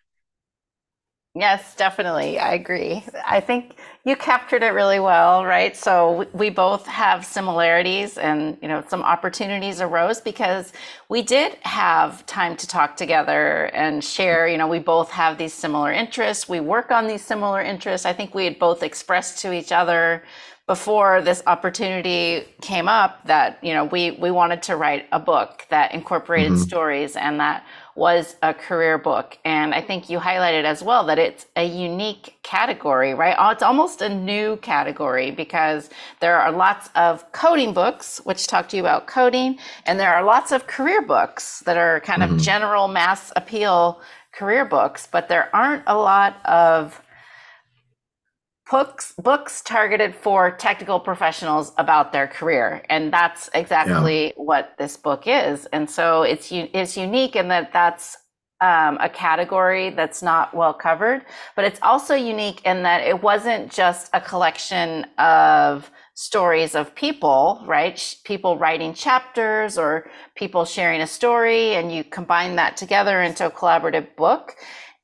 Yes, 1.35 1.75
definitely. 1.75 2.37
I 2.37 2.53
agree. 2.53 3.03
I 3.25 3.39
think 3.39 3.77
you 4.05 4.15
captured 4.15 4.61
it 4.61 4.67
really 4.67 4.99
well, 4.99 5.43
right? 5.43 5.75
So 5.75 6.27
we 6.31 6.51
both 6.51 6.85
have 6.85 7.25
similarities 7.25 8.19
and, 8.19 8.55
you 8.61 8.67
know, 8.67 8.83
some 8.87 9.01
opportunities 9.01 9.81
arose 9.81 10.21
because 10.21 10.73
we 11.09 11.23
did 11.23 11.57
have 11.61 12.23
time 12.27 12.55
to 12.57 12.67
talk 12.67 12.95
together 12.95 13.71
and 13.73 14.03
share, 14.03 14.47
you 14.47 14.59
know, 14.59 14.67
we 14.67 14.77
both 14.77 15.09
have 15.09 15.39
these 15.39 15.55
similar 15.55 15.91
interests. 15.91 16.47
We 16.47 16.59
work 16.59 16.91
on 16.91 17.07
these 17.07 17.25
similar 17.25 17.61
interests. 17.61 18.05
I 18.05 18.13
think 18.13 18.35
we 18.35 18.45
had 18.45 18.59
both 18.59 18.83
expressed 18.83 19.39
to 19.39 19.53
each 19.53 19.71
other 19.71 20.23
before 20.67 21.21
this 21.21 21.41
opportunity 21.47 22.45
came 22.61 22.87
up 22.87 23.25
that, 23.25 23.57
you 23.63 23.73
know, 23.73 23.85
we 23.85 24.11
we 24.11 24.31
wanted 24.31 24.61
to 24.63 24.77
write 24.77 25.07
a 25.11 25.19
book 25.19 25.65
that 25.69 25.93
incorporated 25.93 26.53
mm-hmm. 26.53 26.61
stories 26.61 27.15
and 27.15 27.39
that 27.39 27.65
was 27.95 28.35
a 28.41 28.53
career 28.53 28.97
book. 28.97 29.37
And 29.45 29.73
I 29.73 29.81
think 29.81 30.09
you 30.09 30.19
highlighted 30.19 30.63
as 30.63 30.81
well 30.81 31.05
that 31.05 31.19
it's 31.19 31.45
a 31.55 31.63
unique 31.63 32.37
category, 32.41 33.13
right? 33.13 33.35
Oh, 33.37 33.49
it's 33.49 33.63
almost 33.63 34.01
a 34.01 34.09
new 34.09 34.57
category 34.57 35.31
because 35.31 35.89
there 36.19 36.39
are 36.39 36.51
lots 36.51 36.89
of 36.95 37.31
coding 37.31 37.73
books, 37.73 38.19
which 38.23 38.47
talk 38.47 38.67
to 38.69 38.77
you 38.77 38.81
about 38.81 39.07
coding, 39.07 39.59
and 39.85 39.99
there 39.99 40.13
are 40.13 40.23
lots 40.23 40.51
of 40.51 40.65
career 40.67 41.01
books 41.01 41.59
that 41.61 41.77
are 41.77 41.99
kind 41.99 42.21
mm-hmm. 42.21 42.35
of 42.35 42.41
general 42.41 42.87
mass 42.87 43.31
appeal 43.35 44.01
career 44.31 44.65
books, 44.65 45.07
but 45.11 45.29
there 45.29 45.55
aren't 45.55 45.83
a 45.85 45.95
lot 45.95 46.43
of 46.45 46.99
books 48.73 49.13
books 49.21 49.61
targeted 49.61 50.15
for 50.15 50.49
technical 50.49 50.99
professionals 50.99 51.73
about 51.77 52.11
their 52.11 52.27
career. 52.27 52.81
And 52.89 53.13
that's 53.13 53.47
exactly 53.53 54.25
yeah. 54.25 54.33
what 54.35 54.73
this 54.79 54.97
book 54.97 55.23
is. 55.27 55.67
And 55.67 55.87
so 55.87 56.23
it's 56.23 56.51
it's 56.51 56.97
unique 56.97 57.35
in 57.35 57.49
that 57.49 57.71
that's 57.71 58.17
um, 58.61 58.97
a 58.99 59.09
category 59.09 59.91
that's 59.91 60.23
not 60.23 60.53
well 60.53 60.73
covered 60.73 61.25
but 61.55 61.65
it's 61.65 61.81
also 61.81 62.15
unique 62.15 62.61
in 62.63 62.81
that 62.83 63.05
it 63.05 63.21
wasn't 63.21 63.69
just 63.69 64.09
a 64.13 64.21
collection 64.21 65.05
of 65.17 65.91
stories 66.13 66.73
of 66.73 66.95
people 66.95 67.61
right? 67.65 67.97
People 68.23 68.57
writing 68.57 68.93
chapters 68.93 69.77
or 69.77 70.09
people 70.35 70.63
sharing 70.63 71.01
a 71.01 71.07
story 71.07 71.75
and 71.75 71.91
you 71.91 72.05
combine 72.05 72.55
that 72.55 72.77
together 72.77 73.21
into 73.21 73.45
a 73.45 73.51
collaborative 73.51 74.07
book 74.15 74.55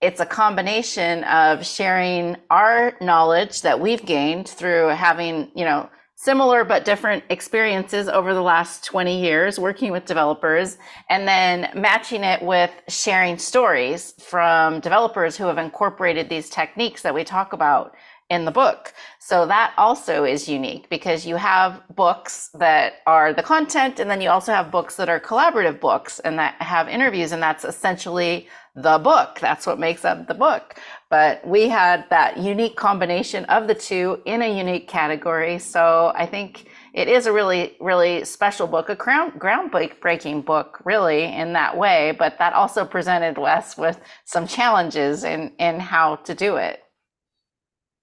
it's 0.02 0.22
a 0.22 0.26
combination 0.26 1.24
of 1.26 1.66
sharing 1.66 2.38
our 2.50 2.94
knowledge 3.02 3.62
that 3.64 3.80
we've 3.80 4.06
gained 4.06 4.48
through 4.48 4.88
having, 4.90 5.52
you 5.56 5.66
know, 5.66 5.90
similar 6.16 6.66
but 6.66 6.84
different 6.84 7.24
experiences 7.30 8.10
over 8.10 8.34
the 8.34 8.42
last 8.42 8.84
20 8.84 9.22
years 9.22 9.58
working 9.58 9.90
with 9.90 10.04
developers 10.04 10.78
and 11.10 11.26
then 11.26 11.70
matching 11.74 12.26
it 12.26 12.42
with 12.42 12.72
sharing 12.90 13.38
stories 13.38 14.14
from 14.20 14.82
developers 14.82 15.38
who 15.38 15.46
have 15.46 15.58
incorporated 15.58 16.28
these 16.28 16.50
techniques 16.50 17.02
that 17.02 17.14
we 17.14 17.24
talk 17.24 17.54
about 17.54 17.96
in 18.30 18.46
the 18.46 18.52
book. 18.52 18.94
So 19.20 19.46
that 19.48 19.74
also 19.78 20.24
is 20.24 20.48
unique 20.48 20.90
because 20.90 21.26
you 21.26 21.36
have 21.36 21.82
books 21.96 22.50
that 22.56 22.94
are 23.06 23.34
the 23.34 23.44
content 23.44 24.00
and 24.00 24.10
then 24.10 24.22
you 24.22 24.30
also 24.30 24.54
have 24.54 24.72
books 24.72 24.96
that 24.96 25.10
are 25.10 25.20
collaborative 25.20 25.80
books 25.80 26.20
and 26.20 26.38
that 26.40 26.56
have 26.62 26.88
interviews 26.88 27.32
and 27.32 27.42
that's 27.42 27.66
essentially 27.66 28.48
the 28.76 28.98
book. 29.00 29.40
That's 29.40 29.66
what 29.66 29.80
makes 29.80 30.06
up 30.06 30.28
the 30.28 30.34
book. 30.34 30.76
But 31.10 31.46
we 31.46 31.68
had 31.68 32.06
that 32.10 32.38
unique 32.38 32.76
combination 32.76 33.46
of 33.46 33.68
the 33.68 33.76
two 33.76 34.22
in 34.26 34.42
a 34.42 34.58
unique 34.58 34.88
category. 34.88 35.58
So 35.60 36.12
I 36.16 36.26
think 36.26 36.68
it 36.94 37.08
is 37.08 37.26
a 37.26 37.34
really, 37.34 37.76
really 37.80 38.24
special 38.26 38.68
book, 38.68 38.90
a 38.90 38.96
ground, 38.96 39.34
groundbreaking 39.34 40.46
book, 40.46 40.82
really, 40.86 41.24
in 41.24 41.54
that 41.54 41.78
way. 41.78 42.16
But 42.18 42.38
that 42.38 42.54
also 42.54 42.86
presented 42.86 43.38
Wes 43.38 43.78
with 43.78 44.00
some 44.26 44.48
challenges 44.48 45.24
in, 45.24 45.52
in 45.60 45.80
how 45.80 46.18
to 46.18 46.36
do 46.36 46.58
it. 46.58 46.84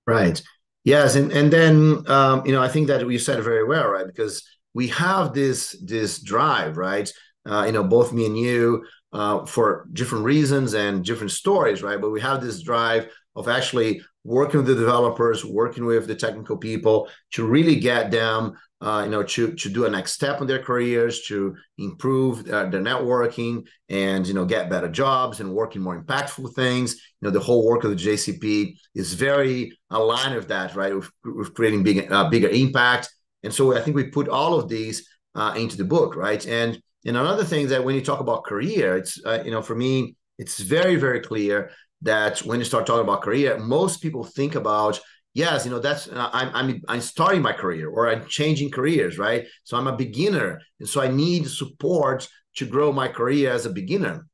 Right. 0.06 0.40
Yes. 0.84 1.16
And, 1.16 1.32
and 1.32 1.52
then, 1.52 2.04
um, 2.08 2.46
you 2.46 2.52
know, 2.52 2.62
I 2.62 2.68
think 2.68 2.86
that 2.88 3.08
you 3.08 3.18
said 3.18 3.42
very 3.42 3.64
well, 3.64 3.88
right? 3.88 4.06
Because 4.06 4.44
we 4.74 4.88
have 4.88 5.34
this, 5.34 5.76
this 5.82 6.20
drive, 6.22 6.76
right? 6.76 7.10
Uh, 7.44 7.64
you 7.66 7.72
know, 7.72 7.82
both 7.82 8.12
me 8.12 8.26
and 8.26 8.38
you, 8.38 8.84
uh, 9.12 9.44
for 9.46 9.88
different 9.92 10.24
reasons 10.24 10.74
and 10.74 11.04
different 11.04 11.32
stories, 11.32 11.82
right? 11.82 12.00
But 12.00 12.10
we 12.10 12.20
have 12.20 12.40
this 12.40 12.62
drive 12.62 13.08
of 13.34 13.48
actually 13.48 14.02
working 14.24 14.58
with 14.58 14.66
the 14.66 14.74
developers, 14.74 15.44
working 15.44 15.86
with 15.86 16.06
the 16.06 16.14
technical 16.14 16.56
people 16.56 17.08
to 17.32 17.46
really 17.46 17.76
get 17.76 18.10
them, 18.10 18.56
uh, 18.80 19.02
you 19.04 19.10
know, 19.10 19.22
to 19.22 19.52
to 19.54 19.68
do 19.70 19.86
a 19.86 19.90
next 19.90 20.12
step 20.12 20.40
in 20.40 20.46
their 20.46 20.62
careers, 20.62 21.22
to 21.22 21.56
improve 21.78 22.48
uh, 22.50 22.66
their 22.66 22.82
networking, 22.82 23.66
and 23.88 24.26
you 24.26 24.34
know, 24.34 24.44
get 24.44 24.68
better 24.68 24.88
jobs 24.88 25.40
and 25.40 25.54
work 25.54 25.76
in 25.76 25.82
more 25.82 26.00
impactful 26.00 26.54
things. 26.54 26.94
You 26.94 27.26
know, 27.26 27.30
the 27.30 27.40
whole 27.40 27.66
work 27.66 27.84
of 27.84 27.90
the 27.90 27.96
JCP 27.96 28.76
is 28.94 29.14
very 29.14 29.76
aligned 29.90 30.34
with 30.34 30.48
that, 30.48 30.76
right? 30.76 30.94
With, 30.94 31.10
with 31.24 31.54
creating 31.54 31.84
big, 31.84 32.12
uh, 32.12 32.28
bigger 32.28 32.48
impact, 32.48 33.08
and 33.42 33.52
so 33.52 33.74
I 33.74 33.80
think 33.80 33.96
we 33.96 34.10
put 34.10 34.28
all 34.28 34.58
of 34.58 34.68
these 34.68 35.08
uh, 35.34 35.54
into 35.56 35.76
the 35.76 35.84
book, 35.84 36.14
right? 36.14 36.46
And 36.46 36.80
and 37.06 37.16
another 37.16 37.44
thing 37.44 37.68
that 37.68 37.84
when 37.84 37.94
you 37.94 38.02
talk 38.02 38.20
about 38.20 38.44
career, 38.44 38.96
it's 38.96 39.18
uh, 39.24 39.42
you 39.42 39.52
know, 39.52 39.62
for 39.62 39.74
me, 39.74 40.16
it's 40.38 40.60
very 40.60 40.96
very 40.96 41.20
clear 41.20 41.70
that 42.02 42.40
when 42.40 42.58
you 42.58 42.64
start 42.64 42.86
talking 42.86 43.04
about 43.04 43.22
career, 43.22 43.58
most 43.58 44.02
people 44.02 44.22
think 44.22 44.54
about 44.54 45.00
yes, 45.36 45.64
you 45.64 45.70
know 45.70 45.78
that's 45.78 46.08
uh, 46.08 46.30
I'm 46.32 46.50
I'm 46.54 46.82
I'm 46.88 47.00
starting 47.00 47.42
my 47.42 47.52
career 47.52 47.88
or 47.88 48.08
I'm 48.08 48.26
changing 48.26 48.70
careers, 48.70 49.18
right? 49.18 49.46
So 49.64 49.76
I'm 49.76 49.86
a 49.86 49.96
beginner, 49.96 50.60
and 50.80 50.88
so 50.88 51.02
I 51.02 51.08
need 51.08 51.48
support 51.48 52.28
to 52.56 52.66
grow 52.66 52.90
my 52.92 53.08
career 53.08 53.52
as 53.52 53.66
a 53.66 53.70
beginner. 53.70 54.26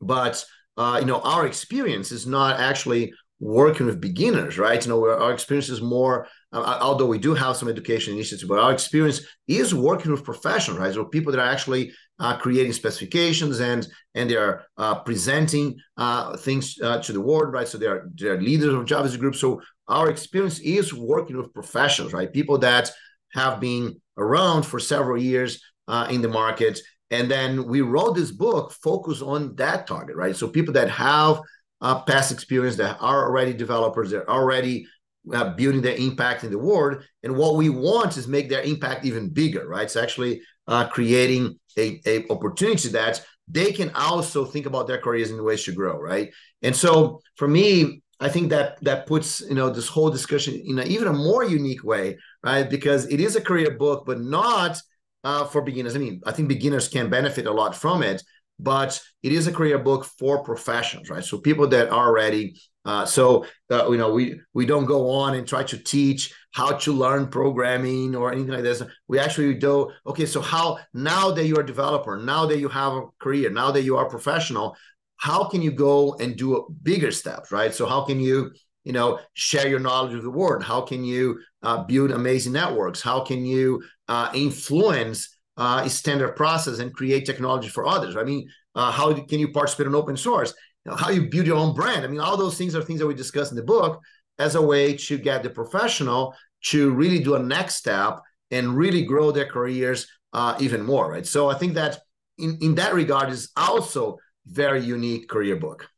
But 0.00 0.44
uh, 0.76 0.98
you 1.00 1.06
know, 1.06 1.20
our 1.20 1.46
experience 1.46 2.12
is 2.12 2.26
not 2.26 2.60
actually 2.60 3.12
working 3.38 3.86
with 3.86 4.00
beginners, 4.00 4.58
right? 4.58 4.82
You 4.82 4.90
know, 4.90 5.04
our 5.10 5.32
experience 5.32 5.68
is 5.68 5.82
more, 5.82 6.26
uh, 6.52 6.78
although 6.80 7.06
we 7.06 7.18
do 7.18 7.34
have 7.34 7.56
some 7.56 7.68
education 7.68 8.14
initiatives, 8.14 8.48
but 8.48 8.58
our 8.58 8.72
experience 8.72 9.20
is 9.46 9.74
working 9.74 10.10
with 10.10 10.24
professionals, 10.24 10.80
right? 10.80 10.94
So 10.94 11.04
people 11.04 11.32
that 11.32 11.40
are 11.40 11.52
actually 11.52 11.92
uh, 12.18 12.36
creating 12.38 12.72
specifications 12.72 13.60
and 13.60 13.86
and 14.14 14.30
they 14.30 14.36
are 14.36 14.64
uh, 14.78 15.00
presenting 15.00 15.76
uh, 15.96 16.36
things 16.36 16.78
uh, 16.82 16.98
to 17.02 17.12
the 17.12 17.20
world, 17.20 17.52
right? 17.52 17.68
So 17.68 17.78
they 17.78 17.86
are 17.86 18.08
they 18.14 18.28
are 18.28 18.40
leaders 18.40 18.72
of 18.72 18.86
Java 18.86 19.08
user 19.08 19.18
groups. 19.18 19.40
So 19.40 19.60
our 19.88 20.10
experience 20.10 20.58
is 20.60 20.92
working 20.92 21.36
with 21.36 21.54
professionals, 21.54 22.12
right? 22.12 22.32
People 22.32 22.58
that 22.58 22.90
have 23.32 23.60
been 23.60 24.00
around 24.16 24.64
for 24.64 24.80
several 24.80 25.20
years 25.20 25.62
uh, 25.88 26.06
in 26.10 26.22
the 26.22 26.28
market. 26.28 26.78
And 27.10 27.30
then 27.30 27.66
we 27.66 27.82
wrote 27.82 28.16
this 28.16 28.32
book 28.32 28.72
focused 28.72 29.22
on 29.22 29.54
that 29.56 29.86
target, 29.86 30.16
right? 30.16 30.34
So 30.34 30.48
people 30.48 30.74
that 30.74 30.90
have 30.90 31.40
uh, 31.80 32.00
past 32.02 32.32
experience, 32.32 32.76
that 32.76 32.96
are 33.00 33.26
already 33.26 33.52
developers, 33.52 34.10
that 34.10 34.22
are 34.22 34.40
already 34.40 34.86
uh, 35.32 35.54
building 35.54 35.82
their 35.82 35.96
impact 35.96 36.44
in 36.44 36.50
the 36.50 36.58
world. 36.58 37.04
And 37.22 37.36
what 37.36 37.56
we 37.56 37.68
want 37.68 38.16
is 38.16 38.26
make 38.26 38.48
their 38.48 38.62
impact 38.62 39.04
even 39.04 39.28
bigger, 39.28 39.68
right? 39.68 39.84
It's 39.84 39.96
actually 39.96 40.40
uh, 40.66 40.88
creating 40.88 41.58
a, 41.78 42.00
a 42.06 42.28
opportunity 42.30 42.88
that 42.90 43.24
they 43.48 43.72
can 43.72 43.90
also 43.94 44.44
think 44.44 44.66
about 44.66 44.86
their 44.88 44.98
careers 44.98 45.30
in 45.30 45.42
ways 45.42 45.64
to 45.64 45.72
grow, 45.72 45.98
right? 45.98 46.32
And 46.62 46.74
so 46.74 47.20
for 47.36 47.46
me, 47.46 48.02
I 48.18 48.28
think 48.28 48.50
that 48.50 48.82
that 48.82 49.06
puts 49.06 49.40
you 49.40 49.54
know 49.54 49.70
this 49.70 49.88
whole 49.88 50.10
discussion 50.10 50.60
in 50.64 50.78
a, 50.78 50.82
even 50.84 51.08
a 51.08 51.12
more 51.12 51.44
unique 51.44 51.84
way, 51.84 52.18
right? 52.42 52.68
Because 52.68 53.06
it 53.06 53.20
is 53.20 53.36
a 53.36 53.40
career 53.40 53.76
book, 53.76 54.04
but 54.06 54.20
not 54.20 54.80
uh, 55.24 55.44
for 55.44 55.62
beginners. 55.62 55.94
I 55.96 55.98
mean, 55.98 56.20
I 56.24 56.32
think 56.32 56.48
beginners 56.48 56.88
can 56.88 57.10
benefit 57.10 57.46
a 57.46 57.52
lot 57.52 57.74
from 57.76 58.02
it, 58.02 58.22
but 58.58 59.00
it 59.22 59.32
is 59.32 59.46
a 59.46 59.52
career 59.52 59.78
book 59.78 60.04
for 60.04 60.42
professionals, 60.42 61.10
right? 61.10 61.24
So 61.24 61.38
people 61.38 61.66
that 61.68 61.90
are 61.90 62.12
ready. 62.12 62.58
Uh, 62.84 63.04
so 63.04 63.44
uh, 63.70 63.90
you 63.90 63.98
know, 63.98 64.12
we 64.12 64.40
we 64.54 64.64
don't 64.64 64.86
go 64.86 65.10
on 65.10 65.34
and 65.34 65.46
try 65.46 65.64
to 65.64 65.76
teach 65.76 66.32
how 66.52 66.72
to 66.72 66.92
learn 66.92 67.26
programming 67.26 68.14
or 68.14 68.32
anything 68.32 68.52
like 68.52 68.62
this. 68.62 68.82
We 69.08 69.18
actually 69.18 69.54
do 69.54 69.90
okay. 70.06 70.24
So 70.24 70.40
how 70.40 70.78
now 70.94 71.32
that 71.32 71.46
you're 71.46 71.60
a 71.60 71.66
developer, 71.66 72.16
now 72.16 72.46
that 72.46 72.58
you 72.58 72.68
have 72.68 72.92
a 72.94 73.02
career, 73.18 73.50
now 73.50 73.72
that 73.72 73.82
you 73.82 73.96
are 73.96 74.08
professional, 74.08 74.76
how 75.16 75.44
can 75.44 75.62
you 75.62 75.70
go 75.70 76.14
and 76.14 76.36
do 76.36 76.66
bigger 76.82 77.10
steps, 77.10 77.50
right? 77.52 77.74
So 77.74 77.86
how 77.86 78.04
can 78.04 78.20
you 78.20 78.52
you 78.84 78.92
know 78.92 79.18
share 79.34 79.68
your 79.68 79.80
knowledge 79.80 80.14
with 80.14 80.22
the 80.22 80.30
world? 80.30 80.62
How 80.62 80.80
can 80.80 81.04
you 81.04 81.40
uh, 81.62 81.84
build 81.84 82.10
amazing 82.10 82.52
networks? 82.52 83.00
How 83.00 83.20
can 83.20 83.44
you 83.44 83.82
uh, 84.08 84.30
influence 84.34 85.36
uh, 85.56 85.88
standard 85.88 86.36
process 86.36 86.78
and 86.78 86.94
create 86.94 87.24
technology 87.24 87.68
for 87.68 87.86
others. 87.86 88.16
I 88.16 88.24
mean, 88.24 88.48
uh, 88.74 88.90
how 88.90 89.12
can 89.14 89.38
you 89.38 89.52
participate 89.52 89.86
in 89.86 89.94
open 89.94 90.16
source? 90.16 90.54
How 90.98 91.10
you 91.10 91.28
build 91.28 91.46
your 91.46 91.56
own 91.56 91.74
brand? 91.74 92.04
I 92.04 92.08
mean, 92.08 92.20
all 92.20 92.36
those 92.36 92.56
things 92.56 92.74
are 92.76 92.82
things 92.82 93.00
that 93.00 93.06
we 93.06 93.14
discuss 93.14 93.50
in 93.50 93.56
the 93.56 93.62
book 93.62 94.00
as 94.38 94.54
a 94.54 94.62
way 94.62 94.96
to 94.96 95.18
get 95.18 95.42
the 95.42 95.50
professional 95.50 96.34
to 96.64 96.90
really 96.90 97.20
do 97.20 97.34
a 97.34 97.42
next 97.42 97.76
step 97.76 98.20
and 98.50 98.76
really 98.76 99.04
grow 99.04 99.32
their 99.32 99.46
careers 99.46 100.06
uh, 100.32 100.56
even 100.60 100.82
more, 100.82 101.10
right? 101.10 101.26
So 101.26 101.48
I 101.48 101.54
think 101.54 101.74
that 101.74 101.98
in, 102.38 102.58
in 102.60 102.74
that 102.76 102.94
regard 102.94 103.30
is 103.30 103.50
also 103.56 104.18
very 104.46 104.82
unique 104.82 105.28
career 105.28 105.56
book. 105.56 105.88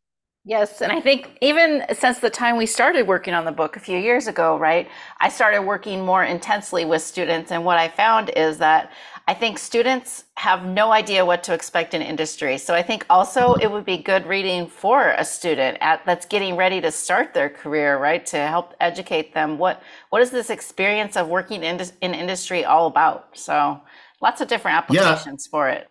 Yes, 0.44 0.80
and 0.80 0.90
I 0.90 1.00
think 1.02 1.36
even 1.42 1.84
since 1.92 2.20
the 2.20 2.30
time 2.30 2.56
we 2.56 2.64
started 2.64 3.06
working 3.06 3.34
on 3.34 3.44
the 3.44 3.52
book 3.52 3.76
a 3.76 3.80
few 3.80 3.98
years 3.98 4.28
ago, 4.28 4.56
right, 4.56 4.88
I 5.20 5.28
started 5.28 5.60
working 5.62 6.06
more 6.06 6.24
intensely 6.24 6.86
with 6.86 7.02
students. 7.02 7.52
And 7.52 7.66
what 7.66 7.76
I 7.76 7.88
found 7.88 8.30
is 8.30 8.56
that 8.56 8.90
I 9.26 9.34
think 9.34 9.58
students 9.58 10.24
have 10.36 10.64
no 10.64 10.90
idea 10.90 11.22
what 11.22 11.42
to 11.44 11.52
expect 11.52 11.92
in 11.92 12.00
industry. 12.00 12.56
So 12.56 12.74
I 12.74 12.82
think 12.82 13.04
also 13.10 13.56
it 13.56 13.70
would 13.70 13.84
be 13.84 13.98
good 13.98 14.24
reading 14.26 14.66
for 14.66 15.10
a 15.10 15.24
student 15.24 15.76
at, 15.82 16.00
that's 16.06 16.24
getting 16.24 16.56
ready 16.56 16.80
to 16.80 16.90
start 16.90 17.34
their 17.34 17.50
career, 17.50 17.98
right? 17.98 18.24
To 18.24 18.38
help 18.38 18.72
educate 18.80 19.34
them. 19.34 19.58
What 19.58 19.82
what 20.08 20.22
is 20.22 20.30
this 20.30 20.48
experience 20.48 21.14
of 21.14 21.28
working 21.28 21.62
in, 21.62 21.78
in 22.00 22.14
industry 22.14 22.64
all 22.64 22.86
about? 22.86 23.36
So 23.36 23.82
lots 24.22 24.40
of 24.40 24.48
different 24.48 24.78
applications 24.78 25.46
yeah. 25.46 25.50
for 25.50 25.68
it. 25.68 25.90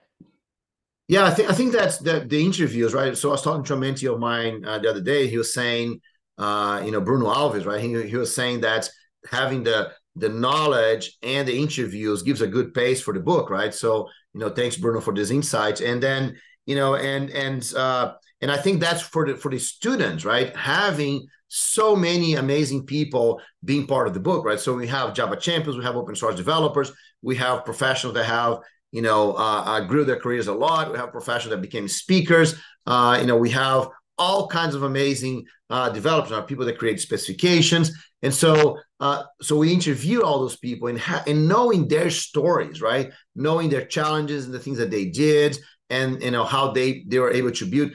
Yeah, 1.08 1.24
I 1.26 1.32
think 1.32 1.50
I 1.50 1.54
think 1.54 1.72
that's 1.72 2.00
the, 2.00 2.26
the 2.28 2.44
interviews, 2.44 2.94
right? 2.94 3.16
So 3.18 3.30
I 3.30 3.32
was 3.34 3.42
talking 3.42 3.64
to 3.66 3.74
a 3.74 3.78
mentee 3.78 4.12
of 4.12 4.20
mine 4.20 4.66
uh, 4.66 4.80
the 4.80 4.90
other 4.90 5.02
day. 5.02 5.28
He 5.28 5.38
was 5.38 5.54
saying, 5.54 6.02
uh, 6.38 6.82
you 6.84 6.92
know, 6.92 7.00
Bruno 7.02 7.28
Alves, 7.28 7.66
right? 7.66 7.80
He, 7.80 8.10
he 8.10 8.18
was 8.18 8.36
saying 8.36 8.62
that 8.62 8.90
having 9.32 9.64
the 9.64 9.92
the 10.16 10.30
knowledge 10.30 11.18
and 11.22 11.48
the 11.48 11.58
interviews 11.58 12.24
gives 12.24 12.42
a 12.42 12.48
good 12.48 12.74
pace 12.74 13.00
for 13.00 13.14
the 13.14 13.20
book, 13.20 13.50
right? 13.50 13.74
So, 13.74 14.10
you 14.34 14.40
know, 14.40 14.50
thanks 14.50 14.76
Bruno 14.76 15.00
for 15.00 15.14
these 15.14 15.30
insights, 15.32 15.80
And 15.80 16.02
then, 16.02 16.38
you 16.66 16.76
know, 16.76 16.96
and 16.96 17.30
and 17.30 17.74
uh, 17.76 18.14
and 18.42 18.52
I 18.52 18.58
think 18.58 18.82
that's 18.82 19.02
for 19.02 19.26
the 19.28 19.38
for 19.38 19.50
the 19.50 19.60
students, 19.60 20.26
right? 20.26 20.54
Having 20.58 21.28
so 21.48 21.96
many 21.96 22.36
amazing 22.36 22.86
people 22.86 23.40
being 23.64 23.88
part 23.88 24.08
of 24.08 24.14
the 24.14 24.20
book, 24.20 24.44
right? 24.44 24.60
So 24.60 24.74
we 24.74 24.88
have 24.88 25.14
Java 25.14 25.38
champions, 25.38 25.78
we 25.78 25.86
have 25.86 25.96
open 25.96 26.16
source 26.16 26.36
developers, 26.36 26.92
we 27.22 27.38
have 27.38 27.64
professionals 27.64 28.16
that 28.16 28.26
have 28.26 28.60
you 28.92 29.02
know 29.02 29.34
uh, 29.34 29.64
uh, 29.66 29.80
grew 29.82 30.06
their 30.06 30.20
careers 30.20 30.48
a 30.48 30.54
lot. 30.54 30.92
We 30.92 30.98
have 30.98 31.12
professionals 31.12 31.56
that 31.56 31.62
became 31.62 31.88
speakers. 31.88 32.56
Uh, 32.86 33.18
you 33.20 33.28
know, 33.28 33.38
we 33.38 33.50
have 33.52 33.90
all 34.18 34.48
kinds 34.48 34.74
of 34.74 34.84
amazing 34.84 35.46
uh, 35.70 35.90
developers, 35.90 36.46
people 36.46 36.66
that 36.66 36.78
create 36.78 37.00
specifications, 37.00 37.92
and 38.22 38.34
so 38.34 38.78
uh, 39.00 39.24
so 39.42 39.58
we 39.58 39.74
interview 39.74 40.22
all 40.22 40.40
those 40.40 40.58
people 40.58 40.88
and 40.88 41.00
ha- 41.00 41.24
and 41.28 41.48
knowing 41.48 41.88
their 41.88 42.10
stories, 42.10 42.82
right? 42.82 43.12
Knowing 43.36 43.70
their 43.70 43.86
challenges 43.86 44.46
and 44.46 44.54
the 44.54 44.60
things 44.60 44.78
that 44.78 44.92
they 44.92 45.06
did, 45.06 45.58
and 45.90 46.22
you 46.22 46.32
know 46.32 46.44
how 46.44 46.72
they 46.72 47.04
they 47.08 47.20
were 47.20 47.32
able 47.32 47.52
to 47.52 47.66
build. 47.66 47.92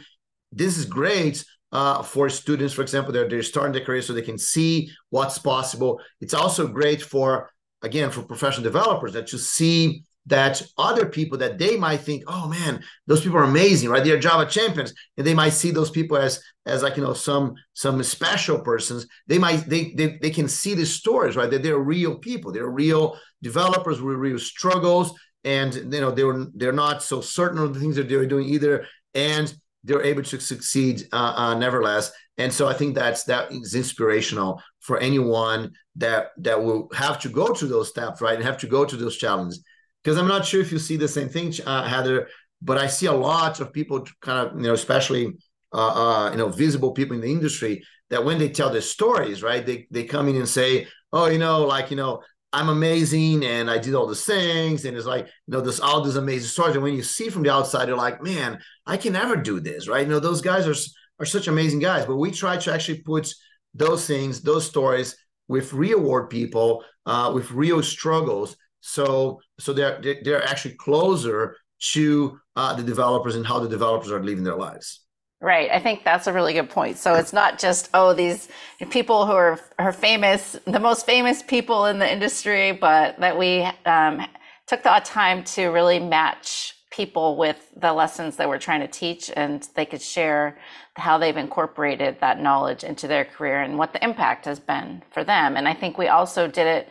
This 0.52 0.76
is 0.76 0.84
great 0.84 1.44
uh, 1.72 2.02
for 2.02 2.28
students, 2.28 2.74
for 2.74 2.82
example, 2.82 3.12
they're 3.12 3.28
they're 3.28 3.42
starting 3.42 3.72
their 3.72 3.84
career 3.84 4.02
so 4.02 4.12
they 4.12 4.22
can 4.22 4.38
see 4.38 4.90
what's 5.08 5.38
possible. 5.38 6.00
It's 6.20 6.34
also 6.34 6.68
great 6.68 7.02
for 7.02 7.50
again 7.80 8.10
for 8.10 8.22
professional 8.22 8.62
developers 8.62 9.14
that 9.14 9.26
to 9.28 9.38
see 9.38 10.04
that 10.26 10.62
other 10.78 11.06
people 11.06 11.38
that 11.38 11.58
they 11.58 11.76
might 11.76 12.00
think, 12.00 12.22
oh 12.26 12.48
man, 12.48 12.82
those 13.06 13.22
people 13.22 13.38
are 13.38 13.44
amazing, 13.44 13.88
right? 13.88 14.04
They're 14.04 14.18
Java 14.18 14.48
champions, 14.48 14.94
and 15.16 15.26
they 15.26 15.34
might 15.34 15.50
see 15.52 15.70
those 15.70 15.90
people 15.90 16.16
as 16.16 16.42
as 16.64 16.82
like 16.82 16.96
you 16.96 17.02
know 17.02 17.12
some 17.12 17.54
some 17.74 18.02
special 18.02 18.60
persons. 18.60 19.06
They 19.26 19.38
might 19.38 19.68
they 19.68 19.92
they, 19.96 20.18
they 20.22 20.30
can 20.30 20.48
see 20.48 20.74
the 20.74 20.86
stories, 20.86 21.36
right? 21.36 21.50
That 21.50 21.62
they're 21.62 21.78
real 21.78 22.16
people, 22.16 22.52
they're 22.52 22.70
real 22.70 23.18
developers 23.42 24.00
with 24.00 24.16
real 24.16 24.38
struggles, 24.38 25.12
and 25.44 25.74
you 25.74 26.00
know 26.00 26.12
they 26.12 26.24
were 26.24 26.46
they're 26.54 26.72
not 26.72 27.02
so 27.02 27.20
certain 27.20 27.58
of 27.58 27.74
the 27.74 27.80
things 27.80 27.96
that 27.96 28.08
they're 28.08 28.26
doing 28.26 28.48
either, 28.48 28.86
and 29.14 29.52
they're 29.82 30.02
able 30.04 30.22
to 30.22 30.40
succeed 30.40 31.08
uh, 31.12 31.34
uh, 31.36 31.54
nevertheless. 31.58 32.12
And 32.38 32.52
so 32.52 32.68
I 32.68 32.74
think 32.74 32.94
that's 32.94 33.24
that 33.24 33.50
is 33.50 33.74
inspirational 33.74 34.62
for 34.78 34.98
anyone 34.98 35.72
that 35.96 36.28
that 36.38 36.62
will 36.62 36.88
have 36.94 37.20
to 37.22 37.28
go 37.28 37.52
through 37.52 37.68
those 37.68 37.88
steps, 37.88 38.20
right, 38.20 38.36
and 38.36 38.44
have 38.44 38.58
to 38.58 38.68
go 38.68 38.84
through 38.84 39.00
those 39.00 39.16
challenges 39.16 39.64
because 40.02 40.18
I'm 40.18 40.28
not 40.28 40.44
sure 40.44 40.60
if 40.60 40.72
you 40.72 40.78
see 40.78 40.96
the 40.96 41.08
same 41.08 41.28
thing, 41.28 41.52
uh, 41.66 41.84
Heather, 41.84 42.28
but 42.60 42.78
I 42.78 42.86
see 42.86 43.06
a 43.06 43.12
lot 43.12 43.60
of 43.60 43.72
people 43.72 44.06
kind 44.20 44.46
of, 44.48 44.56
you 44.56 44.66
know, 44.66 44.74
especially, 44.74 45.36
uh, 45.72 46.26
uh, 46.26 46.30
you 46.30 46.38
know, 46.38 46.48
visible 46.48 46.92
people 46.92 47.16
in 47.16 47.22
the 47.22 47.30
industry 47.30 47.82
that 48.10 48.24
when 48.24 48.38
they 48.38 48.48
tell 48.48 48.70
their 48.70 48.80
stories, 48.80 49.42
right, 49.42 49.64
they, 49.64 49.86
they 49.90 50.04
come 50.04 50.28
in 50.28 50.36
and 50.36 50.48
say, 50.48 50.86
oh, 51.12 51.26
you 51.26 51.38
know, 51.38 51.64
like, 51.64 51.90
you 51.90 51.96
know, 51.96 52.22
I'm 52.52 52.68
amazing 52.68 53.44
and 53.44 53.70
I 53.70 53.78
did 53.78 53.94
all 53.94 54.06
these 54.06 54.24
things. 54.24 54.84
And 54.84 54.96
it's 54.96 55.06
like, 55.06 55.26
you 55.26 55.52
know, 55.52 55.60
this 55.60 55.80
all 55.80 56.02
these 56.02 56.16
amazing 56.16 56.48
stories. 56.48 56.74
And 56.74 56.84
when 56.84 56.94
you 56.94 57.02
see 57.02 57.30
from 57.30 57.42
the 57.42 57.52
outside, 57.52 57.88
you're 57.88 57.96
like, 57.96 58.22
man, 58.22 58.60
I 58.86 58.96
can 58.98 59.14
never 59.14 59.36
do 59.36 59.58
this, 59.60 59.88
right? 59.88 60.06
You 60.06 60.12
know, 60.12 60.20
those 60.20 60.42
guys 60.42 60.66
are, 60.66 61.22
are 61.22 61.26
such 61.26 61.48
amazing 61.48 61.78
guys. 61.78 62.04
But 62.04 62.16
we 62.16 62.30
try 62.30 62.58
to 62.58 62.72
actually 62.72 63.00
put 63.02 63.32
those 63.74 64.06
things, 64.06 64.42
those 64.42 64.66
stories 64.66 65.16
with 65.48 65.72
real 65.72 66.00
world 66.00 66.28
people, 66.28 66.84
uh, 67.06 67.32
with 67.34 67.50
real 67.50 67.82
struggles. 67.82 68.56
So 68.82 69.40
so 69.58 69.72
they're 69.72 70.00
they're 70.22 70.44
actually 70.44 70.74
closer 70.74 71.56
to 71.92 72.38
uh, 72.54 72.74
the 72.74 72.82
developers 72.82 73.34
and 73.34 73.46
how 73.46 73.58
the 73.58 73.68
developers 73.68 74.10
are 74.10 74.22
living 74.22 74.44
their 74.44 74.56
lives. 74.56 75.00
Right. 75.40 75.68
I 75.72 75.80
think 75.80 76.04
that's 76.04 76.28
a 76.28 76.32
really 76.32 76.52
good 76.52 76.70
point. 76.70 76.98
So 76.98 77.14
it's 77.14 77.32
not 77.32 77.58
just, 77.58 77.90
oh, 77.94 78.14
these 78.14 78.48
people 78.90 79.26
who 79.26 79.32
are, 79.32 79.58
are 79.76 79.92
famous, 79.92 80.56
the 80.66 80.78
most 80.78 81.04
famous 81.04 81.42
people 81.42 81.86
in 81.86 81.98
the 81.98 82.10
industry, 82.10 82.70
but 82.70 83.18
that 83.18 83.36
we 83.36 83.68
um, 83.84 84.24
took 84.68 84.84
the 84.84 85.00
time 85.04 85.42
to 85.42 85.66
really 85.66 85.98
match 85.98 86.74
people 86.92 87.36
with 87.36 87.56
the 87.76 87.92
lessons 87.92 88.36
that 88.36 88.48
we're 88.48 88.58
trying 88.58 88.82
to 88.82 88.86
teach 88.86 89.32
and 89.34 89.68
they 89.74 89.84
could 89.84 90.02
share 90.02 90.58
how 90.94 91.18
they've 91.18 91.38
incorporated 91.38 92.20
that 92.20 92.40
knowledge 92.40 92.84
into 92.84 93.08
their 93.08 93.24
career 93.24 93.62
and 93.62 93.76
what 93.76 93.92
the 93.92 94.04
impact 94.04 94.44
has 94.44 94.60
been 94.60 95.02
for 95.10 95.24
them. 95.24 95.56
And 95.56 95.66
I 95.66 95.74
think 95.74 95.98
we 95.98 96.06
also 96.06 96.46
did 96.46 96.66
it 96.68 96.88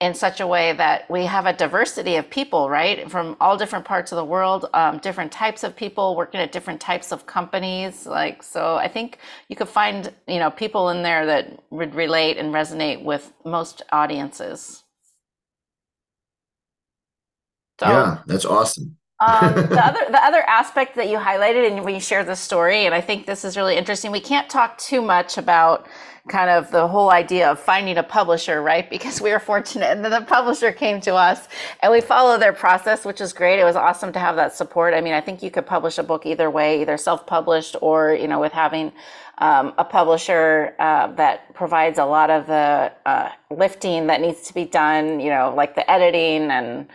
in 0.00 0.14
such 0.14 0.40
a 0.40 0.46
way 0.46 0.72
that 0.72 1.10
we 1.10 1.26
have 1.26 1.46
a 1.46 1.52
diversity 1.52 2.16
of 2.16 2.30
people, 2.30 2.70
right, 2.70 3.10
from 3.10 3.36
all 3.40 3.56
different 3.58 3.84
parts 3.84 4.12
of 4.12 4.16
the 4.16 4.24
world, 4.24 4.66
um, 4.74 4.98
different 4.98 5.30
types 5.30 5.62
of 5.62 5.76
people 5.76 6.16
working 6.16 6.40
at 6.40 6.52
different 6.52 6.80
types 6.80 7.12
of 7.12 7.26
companies. 7.26 8.06
Like, 8.06 8.42
so 8.42 8.76
I 8.76 8.88
think 8.88 9.18
you 9.48 9.56
could 9.56 9.68
find, 9.68 10.12
you 10.26 10.38
know, 10.38 10.50
people 10.50 10.88
in 10.90 11.02
there 11.02 11.26
that 11.26 11.62
would 11.70 11.94
relate 11.94 12.38
and 12.38 12.54
resonate 12.54 13.02
with 13.04 13.32
most 13.44 13.82
audiences. 13.92 14.84
So, 17.80 17.86
yeah, 17.86 18.18
that's 18.26 18.44
awesome. 18.46 18.96
Um, 19.20 19.54
the 19.68 19.84
other 19.84 20.00
the 20.10 20.22
other 20.22 20.42
aspect 20.42 20.96
that 20.96 21.08
you 21.08 21.18
highlighted 21.18 21.70
and 21.70 21.84
when 21.84 21.94
you 21.94 22.00
shared 22.00 22.26
the 22.26 22.36
story, 22.36 22.86
and 22.86 22.94
I 22.94 23.00
think 23.00 23.26
this 23.26 23.44
is 23.44 23.56
really 23.56 23.76
interesting. 23.76 24.10
We 24.10 24.20
can't 24.20 24.48
talk 24.48 24.78
too 24.78 25.02
much 25.02 25.38
about 25.38 25.86
kind 26.28 26.50
of 26.50 26.70
the 26.70 26.86
whole 26.86 27.10
idea 27.10 27.50
of 27.50 27.58
finding 27.58 27.96
a 27.98 28.02
publisher, 28.02 28.62
right? 28.62 28.88
Because 29.00 29.20
we 29.20 29.30
were 29.30 29.40
fortunate 29.40 29.90
and 29.90 30.04
then 30.04 30.10
the 30.10 30.20
publisher 30.20 30.72
came 30.72 31.00
to 31.02 31.14
us 31.14 31.48
and 31.82 31.90
we 31.90 32.00
follow 32.00 32.38
their 32.38 32.52
process, 32.52 33.04
which 33.04 33.20
is 33.20 33.32
great. 33.32 33.58
It 33.58 33.64
was 33.64 33.76
awesome 33.76 34.12
to 34.12 34.18
have 34.18 34.36
that 34.36 34.54
support. 34.54 34.94
I 34.94 35.00
mean, 35.00 35.14
I 35.14 35.20
think 35.20 35.42
you 35.42 35.50
could 35.50 35.66
publish 35.66 35.96
a 35.98 36.02
book 36.02 36.26
either 36.26 36.50
way, 36.50 36.82
either 36.82 36.96
self-published 36.96 37.76
or, 37.80 38.12
you 38.12 38.28
know, 38.28 38.38
with 38.38 38.52
having 38.52 38.92
um, 39.38 39.72
a 39.78 39.84
publisher 39.84 40.74
uh, 40.78 41.06
that 41.14 41.54
provides 41.54 41.98
a 41.98 42.04
lot 42.04 42.28
of 42.30 42.46
the 42.46 42.92
uh, 43.06 43.30
lifting 43.50 44.06
that 44.08 44.20
needs 44.20 44.42
to 44.42 44.54
be 44.54 44.66
done, 44.66 45.18
you 45.18 45.30
know, 45.30 45.54
like 45.56 45.74
the 45.74 45.90
editing 45.90 46.50
and 46.50 46.88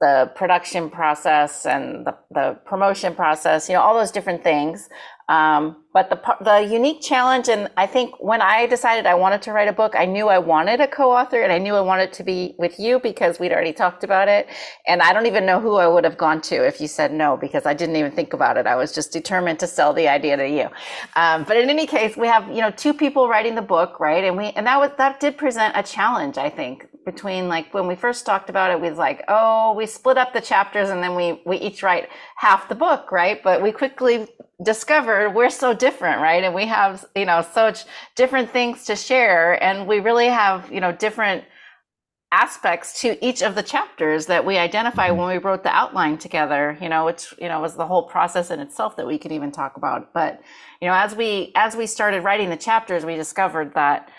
the 0.00 0.30
production 0.34 0.90
process 0.90 1.64
and 1.64 2.06
the, 2.06 2.16
the 2.32 2.58
promotion 2.64 3.14
process, 3.14 3.68
you 3.68 3.74
know, 3.74 3.80
all 3.80 3.94
those 3.94 4.10
different 4.10 4.42
things. 4.42 4.88
Um, 5.28 5.82
but 5.92 6.08
the 6.08 6.20
the 6.40 6.60
unique 6.60 7.02
challenge, 7.02 7.48
and 7.48 7.68
I 7.76 7.86
think 7.86 8.14
when 8.20 8.40
I 8.40 8.66
decided 8.66 9.06
I 9.06 9.14
wanted 9.14 9.42
to 9.42 9.52
write 9.52 9.66
a 9.66 9.72
book, 9.72 9.94
I 9.96 10.04
knew 10.04 10.28
I 10.28 10.38
wanted 10.38 10.80
a 10.80 10.86
co-author, 10.86 11.42
and 11.42 11.52
I 11.52 11.58
knew 11.58 11.74
I 11.74 11.80
wanted 11.80 12.12
to 12.12 12.22
be 12.22 12.54
with 12.58 12.78
you 12.78 13.00
because 13.00 13.40
we'd 13.40 13.50
already 13.50 13.72
talked 13.72 14.04
about 14.04 14.28
it. 14.28 14.46
And 14.86 15.02
I 15.02 15.12
don't 15.12 15.26
even 15.26 15.44
know 15.44 15.58
who 15.60 15.76
I 15.76 15.88
would 15.88 16.04
have 16.04 16.16
gone 16.16 16.40
to 16.42 16.64
if 16.64 16.80
you 16.80 16.86
said 16.86 17.12
no, 17.12 17.36
because 17.36 17.66
I 17.66 17.74
didn't 17.74 17.96
even 17.96 18.12
think 18.12 18.34
about 18.34 18.56
it. 18.56 18.68
I 18.68 18.76
was 18.76 18.94
just 18.94 19.12
determined 19.12 19.58
to 19.60 19.66
sell 19.66 19.92
the 19.92 20.06
idea 20.06 20.36
to 20.36 20.48
you. 20.48 20.68
Um, 21.16 21.42
but 21.42 21.56
in 21.56 21.70
any 21.70 21.88
case, 21.88 22.16
we 22.16 22.28
have 22.28 22.48
you 22.48 22.60
know 22.60 22.70
two 22.70 22.94
people 22.94 23.28
writing 23.28 23.56
the 23.56 23.62
book, 23.62 23.98
right? 23.98 24.22
And 24.22 24.36
we 24.36 24.46
and 24.50 24.64
that 24.68 24.78
was 24.78 24.92
that 24.98 25.18
did 25.18 25.36
present 25.36 25.72
a 25.76 25.82
challenge, 25.82 26.38
I 26.38 26.50
think, 26.50 26.86
between 27.06 27.48
like 27.48 27.72
when 27.72 27.86
we 27.86 27.94
first 27.94 28.26
talked 28.26 28.50
about 28.50 28.70
it, 28.70 28.78
we 28.78 28.90
was 28.90 28.98
like, 28.98 29.24
oh, 29.28 29.72
we 29.74 29.86
split 29.86 30.18
up 30.18 30.34
the 30.34 30.40
chapters, 30.42 30.90
and 30.90 31.02
then 31.02 31.14
we 31.14 31.40
we 31.46 31.56
each 31.56 31.82
write 31.82 32.10
half 32.36 32.68
the 32.68 32.74
book, 32.74 33.10
right? 33.10 33.42
But 33.42 33.62
we 33.62 33.72
quickly 33.72 34.28
discovered 34.62 35.30
we're 35.30 35.50
so 35.50 35.72
different, 35.72 36.20
right? 36.20 36.42
And 36.44 36.54
we 36.54 36.66
have, 36.66 37.06
you 37.14 37.24
know, 37.24 37.46
such 37.52 37.84
different 38.16 38.50
things 38.50 38.84
to 38.84 38.96
share. 38.96 39.62
And 39.62 39.86
we 39.86 40.00
really 40.00 40.26
have, 40.26 40.70
you 40.70 40.80
know, 40.80 40.92
different 40.92 41.44
aspects 42.32 43.00
to 43.02 43.24
each 43.24 43.42
of 43.42 43.54
the 43.54 43.62
chapters 43.62 44.26
that 44.26 44.44
we 44.44 44.58
identify 44.58 45.08
mm-hmm. 45.08 45.18
when 45.18 45.28
we 45.28 45.38
wrote 45.38 45.62
the 45.62 45.74
outline 45.74 46.18
together, 46.18 46.76
you 46.80 46.88
know, 46.88 47.04
which, 47.04 47.32
you 47.38 47.48
know, 47.48 47.60
was 47.60 47.76
the 47.76 47.86
whole 47.86 48.02
process 48.02 48.50
in 48.50 48.58
itself 48.58 48.96
that 48.96 49.06
we 49.06 49.16
could 49.16 49.30
even 49.30 49.52
talk 49.52 49.76
about. 49.76 50.12
But, 50.12 50.40
you 50.82 50.88
know, 50.88 50.94
as 50.94 51.14
we, 51.14 51.52
as 51.54 51.76
we 51.76 51.86
started 51.86 52.24
writing 52.24 52.50
the 52.50 52.56
chapters, 52.56 53.04
we 53.04 53.14
discovered 53.14 53.74
that 53.74 54.10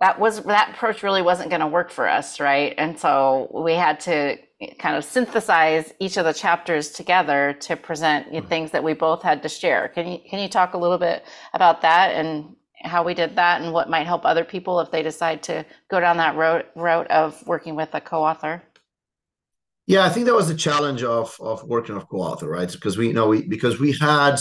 that 0.00 0.18
was, 0.20 0.42
that 0.44 0.70
approach 0.74 1.02
really 1.02 1.22
wasn't 1.22 1.50
going 1.50 1.60
to 1.60 1.66
work 1.66 1.90
for 1.90 2.08
us. 2.08 2.40
Right. 2.40 2.74
And 2.78 2.98
so 2.98 3.50
we 3.52 3.74
had 3.74 4.00
to 4.00 4.38
kind 4.78 4.96
of 4.96 5.04
synthesize 5.04 5.92
each 6.00 6.16
of 6.16 6.24
the 6.24 6.32
chapters 6.32 6.90
together 6.90 7.56
to 7.60 7.76
present 7.76 8.30
mm-hmm. 8.32 8.46
things 8.48 8.70
that 8.72 8.82
we 8.82 8.92
both 8.92 9.22
had 9.22 9.42
to 9.42 9.48
share. 9.48 9.88
Can 9.88 10.08
you 10.08 10.18
can 10.28 10.40
you 10.40 10.48
talk 10.48 10.74
a 10.74 10.78
little 10.78 10.98
bit 10.98 11.24
about 11.54 11.82
that 11.82 12.14
and 12.14 12.56
how 12.82 13.02
we 13.02 13.14
did 13.14 13.36
that 13.36 13.60
and 13.60 13.72
what 13.72 13.90
might 13.90 14.06
help 14.06 14.24
other 14.24 14.44
people 14.44 14.80
if 14.80 14.90
they 14.90 15.02
decide 15.02 15.42
to 15.44 15.64
go 15.90 16.00
down 16.00 16.16
that 16.16 16.36
road 16.36 16.66
route 16.74 17.10
of 17.10 17.44
working 17.46 17.76
with 17.76 17.94
a 17.94 18.00
co-author? 18.00 18.62
Yeah, 19.86 20.04
I 20.04 20.10
think 20.10 20.26
that 20.26 20.34
was 20.34 20.48
the 20.48 20.56
challenge 20.56 21.02
of 21.02 21.36
of 21.40 21.62
working 21.64 21.94
with 21.94 22.08
co-author, 22.08 22.48
right? 22.48 22.70
Because 22.70 22.98
we 22.98 23.08
you 23.08 23.14
know 23.14 23.28
we 23.28 23.46
because 23.46 23.78
we 23.78 23.92
had 23.92 24.40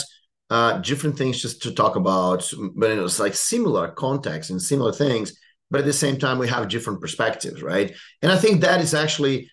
uh, 0.50 0.80
different 0.80 1.18
things 1.18 1.42
just 1.42 1.62
to 1.64 1.72
talk 1.72 1.96
about, 1.96 2.52
but 2.76 2.90
it 2.90 3.00
was 3.00 3.20
like 3.20 3.36
similar 3.36 3.90
context 3.90 4.50
and 4.50 4.62
similar 4.62 4.92
things, 4.94 5.38
but 5.70 5.80
at 5.80 5.86
the 5.86 5.94
same 5.94 6.18
time 6.18 6.38
we 6.38 6.48
have 6.48 6.68
different 6.70 7.02
perspectives, 7.02 7.62
right? 7.62 7.94
And 8.22 8.32
I 8.32 8.38
think 8.38 8.62
that 8.62 8.82
is 8.82 8.94
actually 8.94 9.50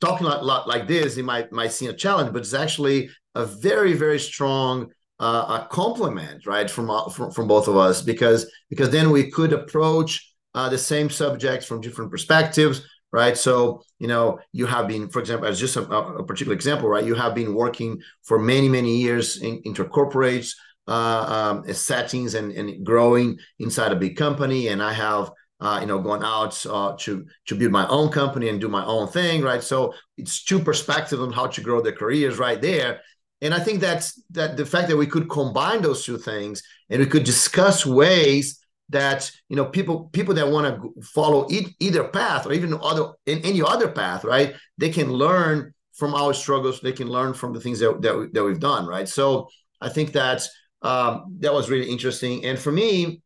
talking 0.00 0.26
a 0.26 0.42
lot 0.42 0.68
like 0.68 0.86
this, 0.86 1.16
it 1.16 1.24
might 1.24 1.52
might 1.52 1.72
seem 1.72 1.90
a 1.90 1.94
challenge, 1.94 2.32
but 2.32 2.40
it's 2.40 2.54
actually 2.54 3.10
a 3.34 3.46
very 3.46 3.94
very 3.94 4.18
strong 4.18 4.90
uh, 5.22 5.60
a 5.62 5.68
compliment, 5.70 6.46
right, 6.46 6.68
from, 6.68 6.90
uh, 6.90 7.08
from 7.08 7.30
from 7.30 7.46
both 7.46 7.68
of 7.68 7.76
us 7.76 8.02
because 8.02 8.50
because 8.68 8.90
then 8.90 9.10
we 9.10 9.30
could 9.30 9.52
approach 9.52 10.34
uh, 10.54 10.68
the 10.68 10.76
same 10.76 11.08
subjects 11.08 11.64
from 11.64 11.80
different 11.80 12.10
perspectives, 12.10 12.82
right? 13.12 13.38
So 13.38 13.84
you 14.00 14.08
know 14.08 14.40
you 14.52 14.66
have 14.66 14.88
been, 14.88 15.08
for 15.08 15.20
example, 15.20 15.46
as 15.46 15.60
just 15.60 15.76
a, 15.76 15.82
a 15.88 16.24
particular 16.24 16.54
example, 16.54 16.88
right? 16.88 17.04
You 17.04 17.14
have 17.14 17.36
been 17.36 17.54
working 17.54 18.00
for 18.24 18.36
many 18.36 18.68
many 18.68 18.96
years 18.98 19.40
in 19.40 19.62
intercorporates 19.62 20.54
uh, 20.88 21.54
um, 21.62 21.72
settings 21.72 22.34
and 22.34 22.50
and 22.50 22.84
growing 22.84 23.38
inside 23.60 23.92
a 23.92 23.96
big 23.96 24.16
company, 24.16 24.68
and 24.68 24.82
I 24.82 24.92
have 24.92 25.30
uh, 25.62 25.78
you 25.80 25.86
know, 25.86 26.00
going 26.00 26.24
out 26.24 26.54
uh, 26.66 26.96
to 26.98 27.24
to 27.46 27.54
build 27.54 27.70
my 27.70 27.86
own 27.86 28.10
company 28.10 28.48
and 28.48 28.60
do 28.60 28.68
my 28.68 28.84
own 28.84 29.06
thing, 29.06 29.42
right? 29.42 29.62
So 29.62 29.94
it's 30.18 30.44
two 30.44 30.58
perspectives 30.58 31.22
on 31.22 31.32
how 31.32 31.46
to 31.46 31.60
grow 31.60 31.80
their 31.80 31.92
careers 31.92 32.36
right 32.36 32.60
there. 32.60 33.00
And 33.40 33.54
I 33.54 33.60
think 33.60 33.80
that's 33.80 34.20
that 34.30 34.56
the 34.56 34.66
fact 34.66 34.88
that 34.88 34.96
we 34.96 35.06
could 35.06 35.30
combine 35.30 35.80
those 35.80 36.04
two 36.04 36.18
things 36.18 36.62
and 36.90 36.98
we 36.98 37.06
could 37.06 37.22
discuss 37.22 37.86
ways 37.86 38.58
that 38.88 39.30
you 39.48 39.54
know 39.54 39.66
people 39.66 40.10
people 40.12 40.34
that 40.34 40.50
want 40.50 40.66
to 40.66 41.02
follow 41.02 41.46
e- 41.48 41.76
either 41.78 42.08
path 42.08 42.44
or 42.46 42.52
even 42.52 42.76
other 42.82 43.12
in 43.26 43.38
any 43.44 43.62
other 43.62 43.88
path, 43.88 44.24
right? 44.24 44.56
They 44.78 44.90
can 44.90 45.12
learn 45.12 45.72
from 45.92 46.14
our 46.14 46.34
struggles. 46.34 46.80
They 46.80 46.92
can 46.92 47.08
learn 47.08 47.34
from 47.34 47.52
the 47.52 47.60
things 47.60 47.78
that 47.78 48.02
that, 48.02 48.18
we, 48.18 48.26
that 48.32 48.42
we've 48.42 48.58
done, 48.58 48.84
right? 48.86 49.08
So 49.08 49.48
I 49.80 49.90
think 49.90 50.10
that 50.12 50.42
um, 50.82 51.36
that 51.38 51.54
was 51.54 51.70
really 51.70 51.88
interesting. 51.88 52.44
And 52.44 52.58
for 52.58 52.72
me, 52.72 53.22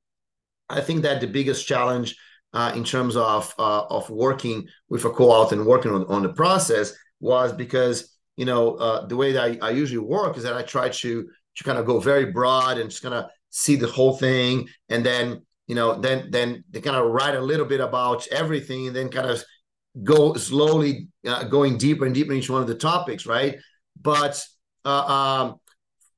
I 0.69 0.83
think 0.83 1.03
that 1.03 1.21
the 1.21 1.27
biggest 1.27 1.67
challenge 1.67 2.17
uh, 2.57 2.73
in 2.75 2.83
terms 2.83 3.17
of 3.17 3.55
uh, 3.59 3.85
of 3.91 4.09
working 4.09 4.67
with 4.89 5.05
a 5.05 5.11
co-author 5.11 5.55
and 5.55 5.67
working 5.67 5.93
on, 5.93 6.07
on 6.07 6.23
the 6.23 6.33
process 6.33 6.95
was 7.21 7.53
because 7.53 8.17
you 8.39 8.47
know 8.47 8.77
uh, 8.77 9.07
the 9.07 9.15
way 9.15 9.33
that 9.33 9.43
I, 9.43 9.69
I, 9.69 9.71
usually 9.73 9.99
work 9.99 10.39
is 10.39 10.45
that 10.45 10.57
I 10.57 10.63
try 10.63 10.89
to 10.89 11.29
to 11.57 11.65
kind 11.65 11.77
of 11.79 11.85
go 11.85 12.01
very 12.01 12.33
broad 12.33 12.79
and 12.79 12.89
just 12.89 13.03
kind 13.03 13.15
of 13.15 13.27
see 13.51 13.77
the 13.77 13.87
whole 13.87 14.17
thing 14.17 14.69
and 14.89 15.05
then 15.05 15.43
you 15.67 15.75
know 15.75 16.01
then 16.01 16.31
then 16.31 16.65
they 16.71 16.81
kind 16.81 16.97
of 16.97 17.11
write 17.11 17.35
a 17.35 17.41
little 17.41 17.67
bit 17.67 17.81
about 17.81 18.27
everything 18.29 18.87
and 18.87 18.97
then 18.97 19.11
kind 19.11 19.29
of 19.29 19.45
go 20.03 20.33
slowly 20.33 21.09
uh, 21.27 21.45
going 21.45 21.77
deeper 21.77 22.07
and 22.07 22.15
deeper 22.15 22.33
into 22.33 22.53
one 22.53 22.63
of 22.63 22.69
the 22.69 22.75
topics 22.75 23.27
right? 23.27 23.59
But 24.01 24.43
uh, 24.87 25.05
um, 25.17 25.57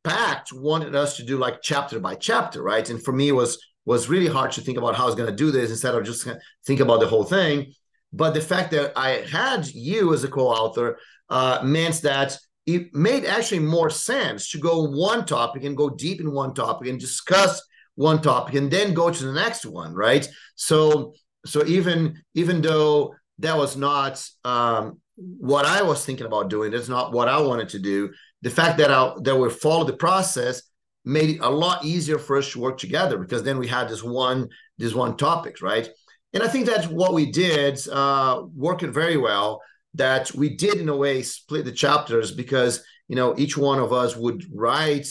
Packt 0.04 0.52
wanted 0.52 0.94
us 0.94 1.16
to 1.16 1.24
do 1.24 1.36
like 1.36 1.62
chapter 1.62 1.98
by 1.98 2.14
chapter 2.14 2.62
right? 2.62 2.88
And 2.88 3.02
for 3.02 3.10
me 3.10 3.28
it 3.30 3.32
was 3.32 3.58
was 3.88 4.10
really 4.10 4.26
hard 4.26 4.52
to 4.52 4.60
think 4.60 4.76
about 4.76 4.94
how 4.94 5.04
I 5.04 5.06
was 5.06 5.14
going 5.14 5.30
to 5.30 5.34
do 5.44 5.50
this 5.50 5.70
instead 5.70 5.94
of 5.94 6.04
just 6.04 6.28
think 6.66 6.80
about 6.80 7.00
the 7.00 7.06
whole 7.06 7.24
thing. 7.24 7.72
But 8.12 8.34
the 8.34 8.40
fact 8.42 8.70
that 8.72 8.92
I 8.94 9.24
had 9.38 9.66
you 9.68 10.12
as 10.12 10.24
a 10.24 10.28
co-author 10.28 10.98
uh, 11.30 11.60
meant 11.64 12.02
that 12.02 12.36
it 12.66 12.94
made 12.94 13.24
actually 13.24 13.60
more 13.60 13.88
sense 13.88 14.50
to 14.50 14.58
go 14.58 14.82
one 14.82 15.24
topic 15.24 15.64
and 15.64 15.74
go 15.74 15.88
deep 15.88 16.20
in 16.20 16.30
one 16.32 16.52
topic 16.52 16.88
and 16.88 17.00
discuss 17.00 17.62
one 17.94 18.20
topic 18.20 18.56
and 18.56 18.70
then 18.70 18.92
go 18.92 19.10
to 19.10 19.24
the 19.24 19.32
next 19.32 19.64
one, 19.64 19.94
right? 19.94 20.28
So, 20.54 21.14
so 21.46 21.64
even 21.64 22.22
even 22.34 22.60
though 22.60 23.14
that 23.38 23.56
was 23.56 23.74
not 23.74 24.22
um, 24.44 25.00
what 25.16 25.64
I 25.64 25.80
was 25.82 26.04
thinking 26.04 26.26
about 26.26 26.50
doing, 26.50 26.72
that's 26.72 26.90
not 26.90 27.12
what 27.12 27.28
I 27.28 27.40
wanted 27.40 27.70
to 27.70 27.78
do. 27.78 28.10
The 28.42 28.50
fact 28.50 28.76
that 28.78 28.90
I 28.90 29.14
that 29.22 29.34
we 29.34 29.48
follow 29.48 29.84
the 29.84 29.96
process 29.96 30.62
made 31.04 31.30
it 31.30 31.40
a 31.40 31.48
lot 31.48 31.84
easier 31.84 32.18
for 32.18 32.36
us 32.36 32.52
to 32.52 32.60
work 32.60 32.78
together 32.78 33.18
because 33.18 33.42
then 33.42 33.58
we 33.58 33.66
had 33.66 33.88
this 33.88 34.02
one 34.02 34.48
this 34.78 34.94
one 34.94 35.16
topic 35.16 35.62
right 35.62 35.88
and 36.32 36.42
I 36.42 36.48
think 36.48 36.66
that's 36.66 36.86
what 36.86 37.14
we 37.14 37.30
did 37.30 37.86
uh, 37.88 38.42
worked 38.54 38.82
very 38.82 39.16
well. 39.16 39.62
That 39.94 40.32
we 40.34 40.54
did 40.54 40.74
in 40.74 40.88
a 40.88 40.96
way 40.96 41.22
split 41.22 41.64
the 41.64 41.72
chapters 41.72 42.30
because 42.30 42.84
you 43.08 43.16
know 43.16 43.34
each 43.38 43.56
one 43.56 43.78
of 43.78 43.92
us 43.92 44.14
would 44.14 44.44
write 44.52 45.08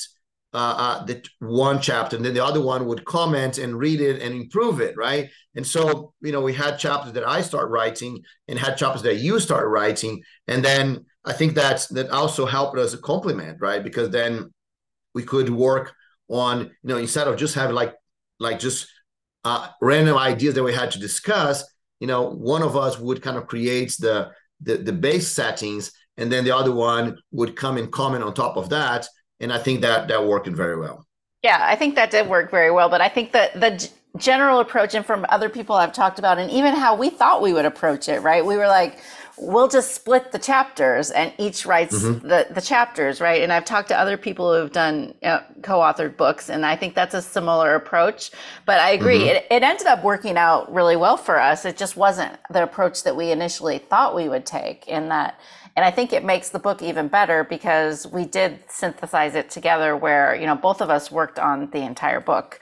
uh, 0.54 0.76
uh, 0.78 1.06
the 1.06 1.26
one 1.39 1.82
chapter, 1.82 2.15
and 2.15 2.23
then 2.23 2.36
the 2.36 2.45
other 2.45 2.62
one 2.62 2.86
would 2.86 3.04
comment 3.04 3.58
and 3.58 3.78
read 3.78 4.00
it 4.00 4.21
and 4.21 4.36
improve 4.36 4.80
it, 4.80 4.95
right? 4.95 5.30
And 5.56 5.65
so, 5.65 6.13
you 6.21 6.32
know, 6.32 6.41
we 6.41 6.54
had 6.54 6.78
chapters 6.78 7.13
that 7.13 7.28
I 7.28 7.41
start 7.41 7.69
writing 7.69 8.21
and 8.47 8.58
had 8.58 8.78
chapters 8.78 9.02
that 9.02 9.17
you 9.17 9.39
start 9.39 9.67
writing, 9.67 10.21
and 10.47 10.63
then 10.63 11.06
I 11.26 11.34
think 11.34 11.56
that's 11.56 11.88
that 11.88 12.12
also 12.12 12.45
helped 12.45 12.78
us 12.78 12.93
a 12.93 13.00
compliment, 13.00 13.58
right? 13.60 13.84
Because 13.84 14.12
then 14.12 14.54
we 15.17 15.23
could 15.23 15.49
work 15.49 15.86
on, 16.30 16.58
you 16.60 16.89
know, 16.89 16.97
instead 16.97 17.27
of 17.27 17.36
just 17.43 17.56
having 17.56 17.75
like 17.82 17.93
like 18.39 18.60
just 18.60 18.88
uh, 19.43 19.63
random 19.82 20.17
ideas 20.32 20.53
that 20.56 20.63
we 20.63 20.73
had 20.73 20.91
to 20.91 20.99
discuss, 20.99 21.63
you 21.99 22.08
know, 22.12 22.21
one 22.53 22.63
of 22.63 22.73
us 22.75 22.93
would 22.99 23.21
kind 23.21 23.38
of 23.38 23.47
create 23.47 23.91
the 23.99 24.32
the, 24.62 24.77
the 24.77 24.93
base 24.93 25.27
settings, 25.27 25.91
and 26.17 26.32
then 26.32 26.43
the 26.43 26.56
other 26.56 26.73
one 26.73 27.17
would 27.32 27.56
come 27.56 27.77
and 27.77 27.91
comment 27.91 28.23
on 28.23 28.34
top 28.34 28.58
of 28.58 28.69
that 28.69 29.08
and 29.39 29.53
I 29.53 29.60
think 29.60 29.82
that 29.82 30.08
that 30.08 30.25
worked 30.25 30.47
very 30.47 30.77
well. 30.77 31.06
Yeah, 31.43 31.60
I 31.62 31.75
think 31.75 31.95
that 31.95 32.12
did 32.12 32.27
work 32.27 32.49
very 32.49 32.71
well. 32.71 32.89
But 32.89 33.01
I 33.01 33.10
think 33.10 33.32
that 33.34 33.60
the 33.60 33.89
general 34.17 34.60
approach, 34.60 34.95
and 34.95 35.06
from 35.06 35.25
other 35.30 35.49
people 35.49 35.75
I've 35.75 35.93
talked 35.93 36.19
about, 36.19 36.39
and 36.39 36.49
even 36.51 36.73
how 36.73 36.95
we 36.95 37.10
thought 37.10 37.41
we 37.41 37.53
would 37.53 37.65
approach 37.65 38.10
it, 38.10 38.21
right? 38.21 38.45
We 38.45 38.58
were 38.58 38.67
like, 38.67 38.99
we'll 39.39 39.67
just 39.67 39.93
split 39.93 40.32
the 40.32 40.39
chapters 40.39 41.12
and 41.12 41.32
each 41.38 41.65
writes 41.65 41.95
mm-hmm. 41.95 42.28
the, 42.28 42.47
the 42.52 42.62
chapters, 42.62 43.21
right? 43.21 43.41
And 43.41 43.54
I've 43.54 43.65
talked 43.65 43.89
to 43.89 43.97
other 43.97 44.17
people 44.17 44.52
who 44.52 44.60
have 44.60 44.71
done 44.71 45.13
uh, 45.23 45.41
co-authored 45.62 46.17
books, 46.17 46.50
and 46.50 46.65
I 46.65 46.76
think 46.76 46.95
that's 46.95 47.13
a 47.13 47.21
similar 47.21 47.76
approach. 47.76 48.32
But 48.65 48.80
I 48.80 48.91
agree, 48.91 49.19
mm-hmm. 49.19 49.36
it, 49.36 49.47
it 49.52 49.63
ended 49.63 49.88
up 49.88 50.04
working 50.04 50.38
out 50.38 50.73
really 50.73 50.95
well 50.95 51.17
for 51.17 51.39
us. 51.39 51.65
It 51.65 51.78
just 51.78 51.95
wasn't 51.95 52.38
the 52.50 52.63
approach 52.63 53.04
that 53.04 53.15
we 53.15 53.32
initially 53.32 53.78
thought 53.78 54.15
we 54.15 54.30
would 54.30 54.45
take 54.45 54.88
in 54.88 55.10
that 55.10 55.39
and 55.78 55.86
I 55.86 55.91
think 55.91 56.12
it 56.12 56.26
makes 56.26 56.50
the 56.50 56.58
book 56.58 56.82
even 56.82 57.08
better 57.08 57.43
because 57.43 58.08
we 58.08 58.26
did 58.26 58.63
synthesize 58.67 59.36
it 59.36 59.52
together 59.52 59.95
where, 59.95 60.34
you 60.36 60.47
know, 60.47 60.56
both 60.56 60.82
of 60.82 60.89
us 60.89 61.12
worked 61.12 61.38
on 61.38 61.69
the 61.69 61.84
entire 61.84 62.19
book. 62.19 62.60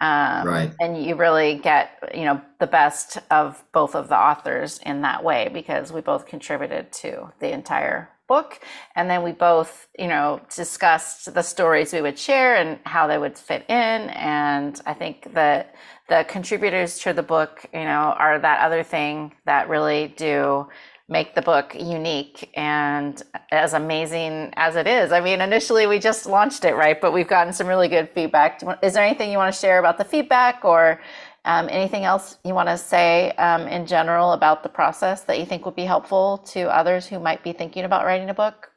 Um, 0.00 0.46
right. 0.46 0.72
And 0.80 1.02
you 1.02 1.16
really 1.16 1.56
get, 1.56 1.90
you 2.14 2.24
know, 2.24 2.40
the 2.60 2.68
best 2.68 3.18
of 3.30 3.62
both 3.72 3.96
of 3.96 4.08
the 4.08 4.16
authors 4.16 4.78
in 4.86 5.02
that 5.02 5.24
way 5.24 5.50
because 5.52 5.92
we 5.92 6.00
both 6.00 6.26
contributed 6.26 6.92
to 6.92 7.32
the 7.40 7.52
entire 7.52 8.08
book. 8.28 8.60
And 8.94 9.10
then 9.10 9.24
we 9.24 9.32
both, 9.32 9.88
you 9.98 10.06
know, 10.06 10.40
discussed 10.54 11.32
the 11.34 11.42
stories 11.42 11.92
we 11.92 12.02
would 12.02 12.18
share 12.18 12.56
and 12.56 12.78
how 12.84 13.06
they 13.06 13.18
would 13.18 13.36
fit 13.36 13.64
in. 13.68 13.74
And 13.74 14.80
I 14.86 14.94
think 14.94 15.32
that 15.34 15.74
the 16.08 16.24
contributors 16.28 16.98
to 17.00 17.12
the 17.12 17.22
book, 17.22 17.66
you 17.72 17.80
know, 17.80 18.14
are 18.16 18.38
that 18.38 18.60
other 18.60 18.82
thing 18.82 19.32
that 19.46 19.68
really 19.68 20.14
do 20.16 20.68
make 21.08 21.34
the 21.34 21.42
book 21.42 21.74
unique 21.74 22.50
and 22.54 23.22
as 23.50 23.72
amazing 23.72 24.52
as 24.56 24.76
it 24.76 24.86
is. 24.86 25.10
I 25.10 25.20
mean, 25.20 25.40
initially 25.40 25.86
we 25.86 25.98
just 25.98 26.26
launched 26.26 26.64
it, 26.64 26.74
right? 26.74 27.00
But 27.00 27.12
we've 27.12 27.28
gotten 27.28 27.52
some 27.52 27.66
really 27.66 27.88
good 27.88 28.10
feedback. 28.10 28.62
Is 28.82 28.92
there 28.92 29.04
anything 29.04 29.32
you 29.32 29.38
want 29.38 29.52
to 29.52 29.58
share 29.58 29.78
about 29.78 29.96
the 29.96 30.04
feedback 30.04 30.64
or 30.64 31.00
um, 31.46 31.68
anything 31.70 32.04
else 32.04 32.36
you 32.44 32.52
want 32.52 32.68
to 32.68 32.76
say 32.76 33.30
um, 33.32 33.66
in 33.68 33.86
general 33.86 34.32
about 34.32 34.62
the 34.62 34.68
process 34.68 35.22
that 35.22 35.38
you 35.38 35.46
think 35.46 35.64
would 35.64 35.76
be 35.76 35.86
helpful 35.86 36.38
to 36.48 36.64
others 36.64 37.06
who 37.06 37.18
might 37.18 37.42
be 37.42 37.52
thinking 37.52 37.84
about 37.84 38.04
writing 38.04 38.28
a 38.28 38.34
book? 38.34 38.70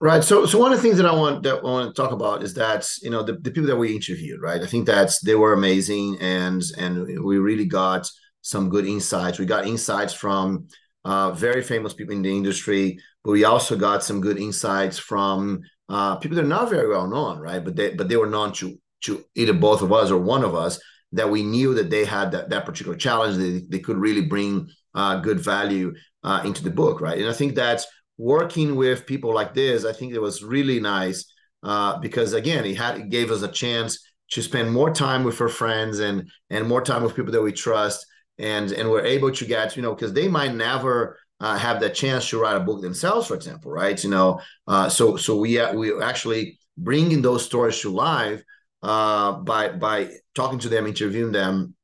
Right. 0.00 0.24
So, 0.24 0.44
so 0.44 0.58
one 0.58 0.72
of 0.72 0.78
the 0.78 0.82
things 0.82 0.96
that 0.96 1.06
I 1.06 1.14
want 1.14 1.44
that 1.44 1.60
I 1.60 1.62
want 1.62 1.94
to 1.94 2.02
talk 2.02 2.10
about 2.10 2.42
is 2.42 2.52
that 2.54 2.86
you 3.00 3.10
know 3.10 3.22
the, 3.22 3.34
the 3.34 3.50
people 3.50 3.68
that 3.68 3.76
we 3.76 3.94
interviewed, 3.94 4.42
right? 4.42 4.60
I 4.60 4.66
think 4.66 4.86
that's 4.86 5.20
they 5.20 5.36
were 5.36 5.52
amazing, 5.52 6.18
and 6.20 6.62
and 6.76 7.24
we 7.24 7.38
really 7.38 7.64
got 7.64 8.10
some 8.42 8.68
good 8.68 8.86
insights. 8.86 9.38
We 9.38 9.46
got 9.46 9.66
insights 9.66 10.12
from 10.12 10.66
uh, 11.04 11.32
very 11.32 11.62
famous 11.62 11.94
people 11.94 12.14
in 12.14 12.22
the 12.22 12.34
industry, 12.34 12.98
but 13.22 13.32
we 13.32 13.44
also 13.44 13.76
got 13.76 14.02
some 14.02 14.20
good 14.20 14.38
insights 14.38 14.98
from 14.98 15.60
uh, 15.88 16.16
people 16.16 16.36
that 16.36 16.44
are 16.44 16.48
not 16.48 16.70
very 16.70 16.88
well 16.88 17.06
known, 17.06 17.38
right? 17.38 17.62
But 17.64 17.76
they 17.76 17.94
but 17.94 18.08
they 18.08 18.16
were 18.16 18.26
known 18.26 18.52
to 18.54 18.78
to 19.04 19.24
either 19.34 19.52
both 19.52 19.82
of 19.82 19.92
us 19.92 20.10
or 20.10 20.18
one 20.18 20.44
of 20.44 20.54
us 20.54 20.80
that 21.12 21.30
we 21.30 21.42
knew 21.42 21.74
that 21.74 21.90
they 21.90 22.04
had 22.04 22.32
that, 22.32 22.50
that 22.50 22.64
particular 22.64 22.96
challenge. 22.96 23.36
They, 23.36 23.60
they 23.68 23.78
could 23.78 23.98
really 23.98 24.22
bring 24.22 24.68
uh, 24.94 25.16
good 25.16 25.38
value 25.38 25.94
uh, 26.24 26.42
into 26.44 26.64
the 26.64 26.70
book, 26.70 27.00
right? 27.00 27.18
And 27.18 27.28
I 27.28 27.32
think 27.32 27.54
that 27.54 27.84
working 28.18 28.74
with 28.76 29.06
people 29.06 29.32
like 29.32 29.54
this, 29.54 29.84
I 29.84 29.92
think 29.92 30.12
it 30.12 30.20
was 30.20 30.42
really 30.42 30.80
nice 30.80 31.26
uh, 31.62 31.98
because 31.98 32.32
again, 32.32 32.64
it 32.64 32.76
had 32.76 32.98
it 32.98 33.08
gave 33.10 33.30
us 33.30 33.42
a 33.42 33.48
chance 33.48 33.98
to 34.30 34.42
spend 34.42 34.72
more 34.72 34.92
time 34.92 35.22
with 35.22 35.40
our 35.40 35.48
friends 35.48 35.98
and 36.00 36.30
and 36.50 36.66
more 36.66 36.82
time 36.82 37.02
with 37.02 37.14
people 37.14 37.32
that 37.32 37.42
we 37.42 37.52
trust 37.52 38.06
and 38.38 38.72
and 38.72 38.90
we're 38.90 39.04
able 39.04 39.30
to 39.30 39.44
get 39.44 39.76
you 39.76 39.82
know 39.82 39.94
because 39.94 40.12
they 40.12 40.28
might 40.28 40.54
never 40.54 41.18
uh, 41.40 41.56
have 41.56 41.80
the 41.80 41.90
chance 41.90 42.28
to 42.28 42.40
write 42.40 42.56
a 42.56 42.60
book 42.60 42.80
themselves 42.80 43.26
for 43.26 43.34
example 43.34 43.70
right? 43.70 44.02
You 44.02 44.10
know 44.10 44.40
uh, 44.66 44.88
so 44.88 45.16
so 45.16 45.36
we 45.36 45.58
uh, 45.58 45.74
we 45.74 46.00
actually 46.02 46.58
bringing 46.76 47.22
those 47.22 47.44
stories 47.44 47.80
to 47.80 47.90
life 47.90 48.42
uh, 48.82 49.32
by 49.32 49.70
by 49.70 50.10
talking 50.34 50.58
to 50.60 50.68
them 50.68 50.86
interviewing 50.86 51.32
them. 51.32 51.74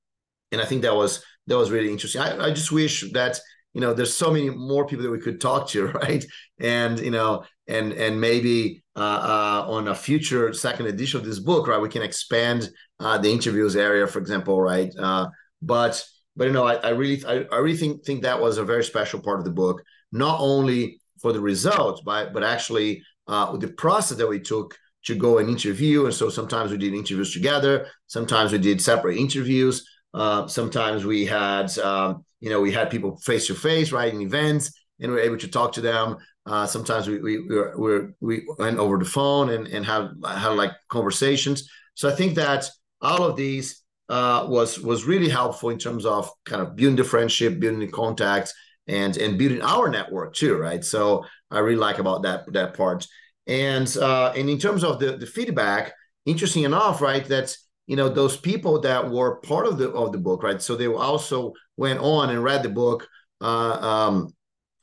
And 0.53 0.61
i 0.61 0.65
think 0.65 0.83
that 0.83 0.95
was 0.95 1.25
that 1.47 1.57
was 1.57 1.71
really 1.71 1.91
interesting. 1.91 2.21
I, 2.21 2.47
I 2.47 2.51
just 2.51 2.73
wish 2.73 3.11
that 3.13 3.39
you 3.73 3.81
know 3.81 3.95
there's 3.95 4.15
so 4.15 4.31
many 4.31 4.51
more 4.51 4.87
people 4.87 5.05
that 5.05 5.11
we 5.11 5.21
could 5.21 5.41
talk 5.41 5.69
to 5.71 5.87
right? 6.03 6.25
And 6.59 6.99
you 6.99 7.11
know 7.11 7.45
and 7.69 7.93
and 7.93 8.21
maybe 8.21 8.83
uh, 8.97 9.01
uh, 9.01 9.71
on 9.71 9.89
a 9.89 9.95
future 9.95 10.53
second 10.53 10.87
edition 10.87 11.21
of 11.21 11.27
this 11.27 11.39
book 11.39 11.67
right 11.67 11.81
we 11.81 11.89
can 11.89 12.03
expand 12.03 12.69
uh, 12.99 13.17
the 13.17 13.31
interviews 13.31 13.77
area 13.77 14.07
for 14.07 14.19
example 14.19 14.61
right? 14.61 14.93
Uh, 14.99 15.29
but 15.63 16.05
but 16.37 16.47
you 16.47 16.53
know, 16.53 16.66
I, 16.66 16.75
I 16.75 16.88
really, 16.90 17.25
I, 17.25 17.45
I, 17.53 17.59
really 17.59 17.77
think 17.77 18.05
think 18.05 18.23
that 18.23 18.40
was 18.40 18.59
a 18.59 18.64
very 18.64 18.85
special 18.85 19.21
part 19.21 19.38
of 19.38 19.45
the 19.45 19.51
book, 19.51 19.83
not 20.12 20.38
only 20.40 21.01
for 21.21 21.33
the 21.33 21.40
results, 21.40 22.03
but 22.05 22.33
but 22.33 22.45
actually 22.45 23.03
uh, 23.27 23.57
the 23.57 23.69
process 23.69 24.19
that 24.19 24.29
we 24.29 24.40
took 24.40 24.77
to 25.05 25.14
go 25.14 25.38
and 25.38 25.49
interview. 25.49 26.05
And 26.05 26.14
so 26.14 26.29
sometimes 26.29 26.71
we 26.71 26.77
did 26.77 26.95
interviews 26.95 27.33
together, 27.33 27.88
sometimes 28.07 28.53
we 28.53 28.59
did 28.59 28.81
separate 28.81 29.16
interviews, 29.16 29.87
uh, 30.14 30.47
sometimes 30.47 31.05
we 31.05 31.25
had, 31.25 31.77
um, 31.79 32.25
you 32.40 32.51
know, 32.51 32.61
we 32.61 32.73
had 32.73 32.90
people 32.90 33.16
face 33.19 33.47
to 33.47 33.55
face, 33.55 33.93
right, 33.93 34.12
in 34.12 34.21
events, 34.21 34.73
and 35.01 35.12
we 35.12 35.19
are 35.19 35.23
able 35.23 35.38
to 35.38 35.49
talk 35.49 35.73
to 35.73 35.81
them. 35.81 36.16
Uh, 36.47 36.66
sometimes 36.66 37.07
we 37.07 37.19
we 37.19 37.38
we, 37.40 37.57
were, 37.57 38.14
we 38.21 38.43
went 38.59 38.79
over 38.79 38.99
the 38.99 39.05
phone 39.05 39.51
and 39.51 39.66
and 39.69 39.85
had 39.85 40.11
had 40.27 40.51
like 40.51 40.73
conversations. 40.88 41.69
So 41.95 42.09
I 42.09 42.12
think 42.12 42.35
that 42.37 42.69
all 43.01 43.25
of 43.25 43.37
these 43.37 43.83
uh, 44.11 44.44
was 44.49 44.79
was 44.81 45.05
really 45.05 45.29
helpful 45.29 45.70
in 45.70 45.79
terms 45.79 46.05
of 46.05 46.31
kind 46.44 46.61
of 46.61 46.75
building 46.75 46.96
the 46.96 47.05
friendship, 47.05 47.61
building 47.61 47.79
the 47.79 47.87
contacts, 47.87 48.53
and 48.88 49.16
and 49.16 49.38
building 49.38 49.62
our 49.62 49.88
network 49.88 50.35
too, 50.35 50.57
right? 50.57 50.85
So 50.85 51.25
I 51.51 51.61
really 51.61 51.79
like 51.79 51.99
about 51.99 52.25
that 52.25 52.53
that 52.53 52.77
part. 52.77 53.07
And 53.46 53.88
uh, 53.96 54.33
and 54.37 54.51
in 54.51 54.59
terms 54.59 54.83
of 54.83 54.99
the 54.99 55.16
the 55.16 55.27
feedback, 55.27 55.94
interesting 56.27 56.64
enough, 56.64 57.01
right? 57.01 57.25
That 57.27 57.57
you 57.87 57.94
know 57.94 58.09
those 58.09 58.37
people 58.37 58.81
that 58.81 59.09
were 59.09 59.37
part 59.42 59.66
of 59.66 59.79
the 59.79 59.90
of 59.92 60.11
the 60.11 60.18
book, 60.18 60.42
right? 60.42 60.61
So 60.61 60.75
they 60.75 60.88
also 60.88 61.53
went 61.77 62.01
on 62.01 62.31
and 62.31 62.42
read 62.42 62.64
the 62.64 62.68
book. 62.68 63.07
Uh, 63.40 63.79
um, 63.81 64.35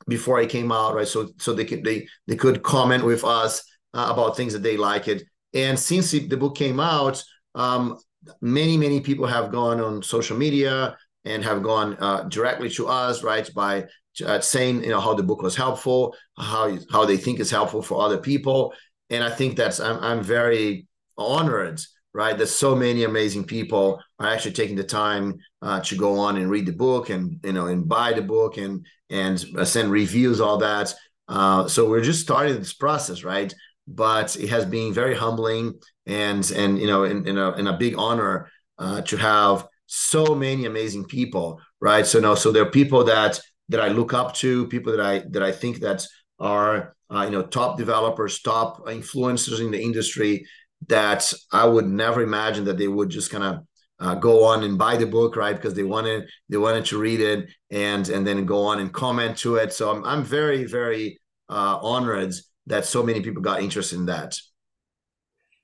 before 0.08 0.38
I 0.38 0.46
came 0.46 0.72
out, 0.72 0.94
right? 0.94 1.06
So 1.06 1.28
so 1.36 1.52
they 1.52 1.66
could 1.66 1.84
they 1.84 2.08
they 2.26 2.34
could 2.34 2.62
comment 2.62 3.04
with 3.04 3.24
us 3.24 3.62
uh, 3.92 4.08
about 4.10 4.36
things 4.36 4.54
that 4.54 4.62
they 4.62 4.78
like 4.78 5.06
it. 5.06 5.22
And 5.52 5.78
since 5.78 6.14
it, 6.14 6.30
the 6.30 6.36
book 6.36 6.56
came 6.56 6.80
out, 6.80 7.22
um, 7.54 7.98
many 8.40 8.76
many 8.76 9.00
people 9.00 9.26
have 9.26 9.52
gone 9.52 9.80
on 9.80 10.02
social 10.02 10.36
media 10.36 10.96
and 11.24 11.44
have 11.44 11.62
gone 11.62 11.96
uh, 12.00 12.22
directly 12.24 12.70
to 12.70 12.88
us 12.88 13.22
right 13.22 13.52
by 13.54 13.84
uh, 14.24 14.40
saying 14.40 14.82
you 14.82 14.90
know 14.90 15.00
how 15.00 15.14
the 15.14 15.22
book 15.22 15.42
was 15.42 15.56
helpful 15.56 16.14
how 16.36 16.76
how 16.90 17.04
they 17.04 17.16
think 17.16 17.40
is 17.40 17.50
helpful 17.50 17.82
for 17.82 18.02
other 18.02 18.18
people. 18.18 18.72
And 19.10 19.24
i 19.24 19.30
think 19.30 19.56
that's 19.56 19.80
i'm, 19.80 19.98
I'm 20.02 20.22
very 20.22 20.86
honored 21.16 21.80
right 22.12 22.36
there's 22.36 22.54
so 22.54 22.74
many 22.74 23.04
amazing 23.04 23.44
people 23.44 24.02
are 24.18 24.28
actually 24.28 24.52
taking 24.52 24.76
the 24.76 24.84
time 24.84 25.38
uh, 25.62 25.80
to 25.80 25.96
go 25.96 26.18
on 26.18 26.36
and 26.36 26.50
read 26.50 26.66
the 26.66 26.72
book 26.72 27.10
and 27.10 27.40
you 27.42 27.52
know 27.52 27.66
and 27.66 27.88
buy 27.88 28.12
the 28.12 28.22
book 28.22 28.56
and 28.58 28.84
and 29.10 29.38
send 29.66 29.90
reviews 29.90 30.40
all 30.40 30.58
that. 30.58 30.94
Uh, 31.28 31.68
so 31.68 31.88
we're 31.88 32.02
just 32.02 32.22
starting 32.22 32.58
this 32.58 32.72
process 32.72 33.24
right 33.24 33.54
but 33.88 34.36
it 34.36 34.48
has 34.48 34.64
been 34.66 34.92
very 34.92 35.14
humbling 35.14 35.74
and 36.06 36.50
and 36.52 36.78
you 36.78 36.86
know 36.86 37.04
in, 37.04 37.26
in 37.26 37.38
a 37.38 37.52
in 37.52 37.66
a 37.66 37.76
big 37.76 37.94
honor 37.96 38.48
uh, 38.78 39.00
to 39.02 39.16
have 39.16 39.66
so 39.86 40.34
many 40.34 40.66
amazing 40.66 41.04
people 41.04 41.60
right? 41.80 42.06
So 42.06 42.20
no 42.20 42.34
so 42.34 42.52
there 42.52 42.62
are 42.62 42.70
people 42.70 43.04
that 43.04 43.40
that 43.70 43.80
i 43.80 43.88
look 43.88 44.14
up 44.14 44.34
to 44.34 44.66
people 44.68 44.92
that 44.92 45.00
i 45.00 45.22
that 45.30 45.42
i 45.42 45.52
think 45.52 45.80
that 45.80 46.06
are 46.38 46.94
uh, 47.10 47.22
you 47.22 47.30
know 47.30 47.42
top 47.42 47.76
developers 47.76 48.40
top 48.40 48.86
influencers 48.86 49.60
in 49.60 49.70
the 49.70 49.80
industry 49.80 50.46
that 50.86 51.32
i 51.52 51.66
would 51.66 51.86
never 51.86 52.22
imagine 52.22 52.64
that 52.64 52.78
they 52.78 52.88
would 52.88 53.10
just 53.10 53.30
kind 53.30 53.44
of 53.44 53.58
uh, 54.00 54.14
go 54.14 54.44
on 54.44 54.62
and 54.62 54.78
buy 54.78 54.96
the 54.96 55.06
book 55.06 55.36
right? 55.36 55.56
Because 55.56 55.74
they 55.74 55.82
wanted 55.82 56.28
they 56.48 56.56
wanted 56.56 56.84
to 56.86 56.98
read 56.98 57.20
it 57.20 57.48
and 57.70 58.08
and 58.08 58.26
then 58.26 58.46
go 58.46 58.64
on 58.64 58.78
and 58.78 58.92
comment 58.92 59.36
to 59.38 59.56
it. 59.56 59.72
So 59.72 59.90
i'm, 59.90 60.04
I'm 60.04 60.24
very 60.24 60.64
very 60.64 61.18
uh, 61.48 61.78
honored 61.82 62.32
that 62.68 62.86
so 62.86 63.02
many 63.02 63.20
people 63.20 63.42
got 63.42 63.62
interested 63.62 63.98
in 63.98 64.06
that. 64.06 64.38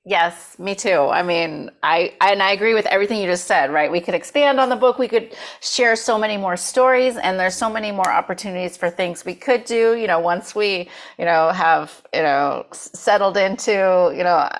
Yes, 0.07 0.59
me 0.59 0.75
too. 0.75 1.09
I 1.09 1.23
mean, 1.23 1.71
I 1.83 2.15
and 2.21 2.43
I 2.43 2.53
agree 2.53 2.75
with 2.75 2.85
everything 2.87 3.23
you 3.23 3.27
just 3.27 3.47
said, 3.47 3.73
right? 3.73 3.91
We 3.91 4.03
could 4.03 4.15
expand 4.15 4.61
on 4.61 4.69
the 4.69 4.77
book, 4.77 4.99
we 4.99 5.09
could 5.09 5.35
share 5.63 5.97
so 5.97 6.19
many 6.19 6.37
more 6.37 6.59
stories 6.59 7.17
and 7.17 7.41
there's 7.41 7.55
so 7.55 7.71
many 7.71 7.91
more 7.91 8.11
opportunities 8.11 8.77
for 8.77 8.91
things 8.91 9.25
we 9.25 9.35
could 9.35 9.65
do, 9.65 9.95
you 9.95 10.07
know, 10.07 10.19
once 10.19 10.55
we, 10.55 10.91
you 11.19 11.25
know, 11.25 11.49
have, 11.53 12.03
you 12.13 12.21
know, 12.21 12.67
settled 12.73 13.39
into, 13.39 14.13
you 14.15 14.25
know, 14.25 14.51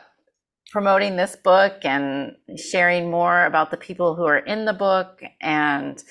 promoting 0.73 1.17
this 1.17 1.37
book 1.37 1.75
and 1.85 2.33
sharing 2.57 3.11
more 3.11 3.45
about 3.45 3.71
the 3.71 3.77
people 3.77 4.15
who 4.15 4.25
are 4.25 4.39
in 4.39 4.65
the 4.65 4.73
book 4.73 5.23
and 5.43 6.03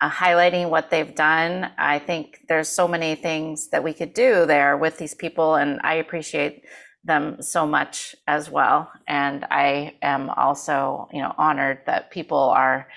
uh, 0.00 0.10
highlighting 0.10 0.70
what 0.70 0.90
they've 0.90 1.14
done. 1.14 1.70
I 1.76 1.98
think 1.98 2.40
there's 2.48 2.68
so 2.68 2.86
many 2.86 3.14
things 3.14 3.68
that 3.68 3.82
we 3.82 3.92
could 3.92 4.14
do 4.14 4.46
there 4.46 4.76
with 4.76 4.98
these 4.98 5.14
people 5.14 5.56
and 5.56 5.80
I 5.82 5.94
appreciate 5.94 6.64
them 7.04 7.42
so 7.42 7.66
much 7.66 8.14
as 8.26 8.50
well. 8.50 8.90
And 9.06 9.44
I 9.50 9.96
am 10.02 10.30
also, 10.30 11.08
you 11.12 11.22
know, 11.22 11.34
honored 11.38 11.80
that 11.86 12.10
people 12.10 12.38
are 12.38 12.88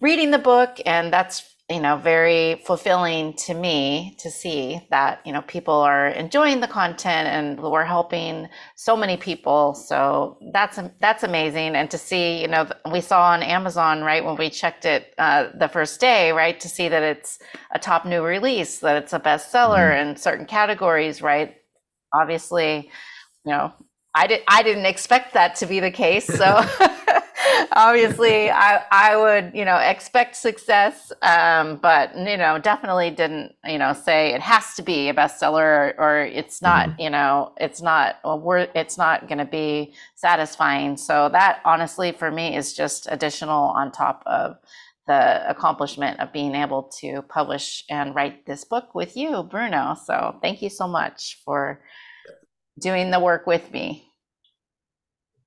reading 0.00 0.30
the 0.30 0.38
book 0.38 0.78
and 0.84 1.12
that's 1.12 1.51
you 1.72 1.80
know 1.80 1.96
very 1.96 2.62
fulfilling 2.66 3.32
to 3.34 3.54
me 3.54 4.16
to 4.18 4.30
see 4.30 4.80
that 4.90 5.20
you 5.24 5.32
know 5.32 5.42
people 5.42 5.74
are 5.74 6.08
enjoying 6.08 6.60
the 6.60 6.68
content 6.68 7.28
and 7.28 7.60
we're 7.60 7.84
helping 7.84 8.48
so 8.76 8.96
many 8.96 9.16
people 9.16 9.74
so 9.74 10.36
that's 10.52 10.78
that's 11.00 11.22
amazing 11.22 11.74
and 11.74 11.90
to 11.90 11.98
see 11.98 12.40
you 12.40 12.48
know 12.48 12.68
we 12.92 13.00
saw 13.00 13.30
on 13.30 13.42
amazon 13.42 14.02
right 14.02 14.24
when 14.24 14.36
we 14.36 14.50
checked 14.50 14.84
it 14.84 15.14
uh, 15.18 15.48
the 15.58 15.68
first 15.68 15.98
day 15.98 16.32
right 16.32 16.60
to 16.60 16.68
see 16.68 16.88
that 16.88 17.02
it's 17.02 17.38
a 17.72 17.78
top 17.78 18.04
new 18.04 18.22
release 18.22 18.78
that 18.78 19.02
it's 19.02 19.12
a 19.12 19.20
bestseller 19.20 19.90
mm-hmm. 19.90 20.10
in 20.10 20.16
certain 20.16 20.46
categories 20.46 21.22
right 21.22 21.56
obviously 22.14 22.90
you 23.44 23.52
know, 23.52 23.72
I 24.14 24.26
did 24.26 24.42
I 24.46 24.62
didn't 24.62 24.86
expect 24.86 25.34
that 25.34 25.56
to 25.56 25.66
be 25.66 25.80
the 25.80 25.90
case. 25.90 26.26
So 26.26 26.60
obviously 27.72 28.50
I 28.50 28.82
I 28.90 29.16
would, 29.16 29.52
you 29.54 29.64
know, 29.64 29.76
expect 29.76 30.36
success. 30.36 31.12
Um, 31.22 31.76
but 31.76 32.16
you 32.16 32.36
know, 32.36 32.58
definitely 32.58 33.10
didn't, 33.10 33.54
you 33.64 33.78
know, 33.78 33.92
say 33.92 34.34
it 34.34 34.40
has 34.40 34.74
to 34.74 34.82
be 34.82 35.08
a 35.08 35.14
bestseller 35.14 35.62
or, 35.62 35.94
or 35.98 36.20
it's 36.22 36.60
not, 36.60 36.88
mm-hmm. 36.90 37.00
you 37.00 37.10
know, 37.10 37.52
it's 37.58 37.80
not 37.82 38.16
well, 38.24 38.40
we're 38.40 38.68
it's 38.74 38.98
not 38.98 39.28
gonna 39.28 39.44
be 39.44 39.94
satisfying. 40.14 40.96
So 40.96 41.28
that 41.30 41.60
honestly 41.64 42.12
for 42.12 42.30
me 42.30 42.56
is 42.56 42.74
just 42.74 43.06
additional 43.10 43.68
on 43.68 43.92
top 43.92 44.22
of 44.26 44.56
the 45.06 45.50
accomplishment 45.50 46.20
of 46.20 46.32
being 46.32 46.54
able 46.54 46.84
to 47.00 47.22
publish 47.22 47.84
and 47.90 48.14
write 48.14 48.46
this 48.46 48.64
book 48.64 48.94
with 48.94 49.16
you, 49.16 49.42
Bruno. 49.42 49.96
So 50.06 50.36
thank 50.40 50.62
you 50.62 50.70
so 50.70 50.86
much 50.86 51.40
for 51.44 51.80
doing 52.80 53.10
the 53.10 53.20
work 53.20 53.46
with 53.46 53.70
me. 53.72 54.11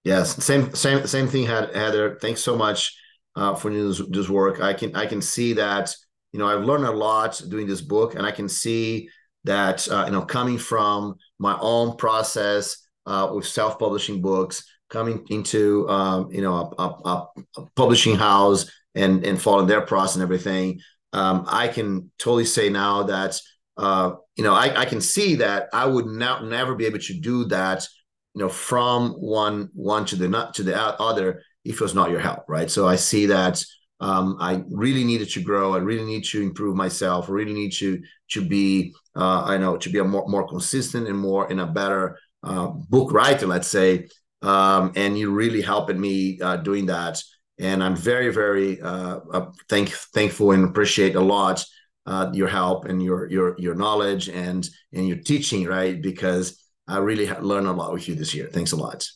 Yes, 0.06 0.41
same 0.44 0.74
same 0.76 1.06
same 1.08 1.28
thing, 1.28 1.48
Heather. 1.48 2.18
Thanks 2.22 2.41
so 2.41 2.56
much 2.56 2.96
uh, 3.36 3.56
for 3.56 3.72
this, 3.72 4.02
this 4.12 4.30
work. 4.30 4.62
I 4.62 4.74
can 4.74 4.96
I 4.96 5.08
can 5.08 5.20
see 5.20 5.54
that 5.54 5.94
you 6.32 6.39
know 6.39 6.48
I've 6.48 6.63
learned 6.63 6.86
a 6.86 6.91
lot 6.91 7.41
doing 7.50 7.65
this 7.65 7.82
book, 7.82 8.13
and 8.13 8.24
I 8.24 8.32
can 8.32 8.48
see 8.48 9.10
that 9.46 9.89
uh, 9.89 10.04
you 10.06 10.12
know 10.12 10.22
coming 10.22 10.60
from 10.60 11.15
my 11.39 11.58
own 11.60 11.98
process 11.98 12.88
uh, 13.08 13.32
with 13.34 13.48
self 13.48 13.80
publishing 13.80 14.22
books, 14.22 14.63
coming 14.91 15.26
into 15.32 15.89
um, 15.89 16.32
you 16.32 16.41
know 16.41 16.72
a, 16.78 16.84
a, 16.84 17.28
a, 17.58 17.65
publishing 17.76 18.15
house 18.15 18.70
and 18.94 19.26
and 19.26 19.41
following 19.41 19.68
their 19.68 19.82
process 19.82 20.18
and 20.18 20.24
everything. 20.24 20.80
Um, 21.13 21.46
I 21.48 21.68
can 21.68 22.12
totally 22.20 22.46
say 22.46 22.70
now 22.70 23.04
that 23.04 23.41
uh, 23.78 24.12
you 24.36 24.44
know, 24.44 24.54
I, 24.54 24.82
I 24.82 24.86
can 24.86 25.02
see 25.02 25.36
that 25.36 25.70
I 25.74 25.86
would 25.86 26.06
not 26.06 26.46
never 26.46 26.76
be 26.76 26.86
able 26.86 27.00
to 27.00 27.13
do 27.13 27.46
that, 27.46 27.88
you 28.36 28.43
know, 28.43 28.50
from 28.50 29.12
one 29.12 29.69
one 29.74 30.06
to 30.06 30.15
the 30.15 30.28
not 30.28 30.54
to 30.56 30.63
the 30.63 30.78
other 30.78 31.41
if 31.63 31.76
it 31.76 31.82
was 31.82 31.95
not 31.95 32.12
your 32.12 32.19
help, 32.19 32.43
right? 32.48 32.69
So 32.69 32.88
I 32.88 32.95
see 32.95 33.26
that 33.28 33.63
um, 34.02 34.38
I 34.39 34.63
really 34.69 35.04
needed 35.04 35.30
to 35.32 35.41
grow. 35.41 35.74
I 35.74 35.78
really 35.78 36.06
need 36.06 36.26
to 36.26 36.41
improve 36.41 36.76
myself. 36.76 37.30
I 37.30 37.32
really 37.32 37.54
need 37.54 37.71
to 37.74 38.02
to 38.32 38.41
be, 38.45 38.93
uh, 39.15 39.43
I 39.43 39.58
know, 39.58 39.78
to 39.78 39.89
be 39.89 40.00
a 40.00 40.04
more 40.04 40.28
more 40.28 40.48
consistent 40.48 41.08
and 41.08 41.17
more 41.17 41.50
in 41.50 41.60
a 41.60 41.65
better 41.65 42.17
uh, 42.43 42.67
book 42.67 43.12
writer, 43.12 43.48
let's 43.48 43.69
say. 43.69 44.08
Um, 44.41 44.91
and 44.95 45.17
you 45.17 45.32
really 45.32 45.62
helping 45.62 46.00
me 46.00 46.39
uh, 46.41 46.58
doing 46.58 46.88
that. 46.88 47.24
And 47.58 47.82
I'm 47.82 47.95
very, 47.95 48.34
very 48.34 48.82
uh, 48.82 49.21
thank 49.69 49.89
thankful 50.13 50.52
and 50.52 50.65
appreciate 50.65 51.15
a 51.15 51.21
lot 51.21 51.63
uh, 52.06 52.30
your 52.34 52.48
help 52.48 52.86
and 52.86 53.02
your 53.02 53.30
your 53.32 53.56
your 53.58 53.76
knowledge 53.76 54.30
and 54.30 54.67
and 54.93 55.08
your 55.08 55.17
teaching, 55.17 55.65
right? 55.65 56.02
Because 56.02 56.62
I 56.88 56.98
really 56.98 57.30
learned 57.30 57.67
a 57.67 57.71
lot 57.71 57.93
with 57.93 58.08
you 58.08 58.15
this 58.15 58.34
year. 58.34 58.48
Thanks 58.52 58.71
a 58.71 58.76
lot. 58.76 59.08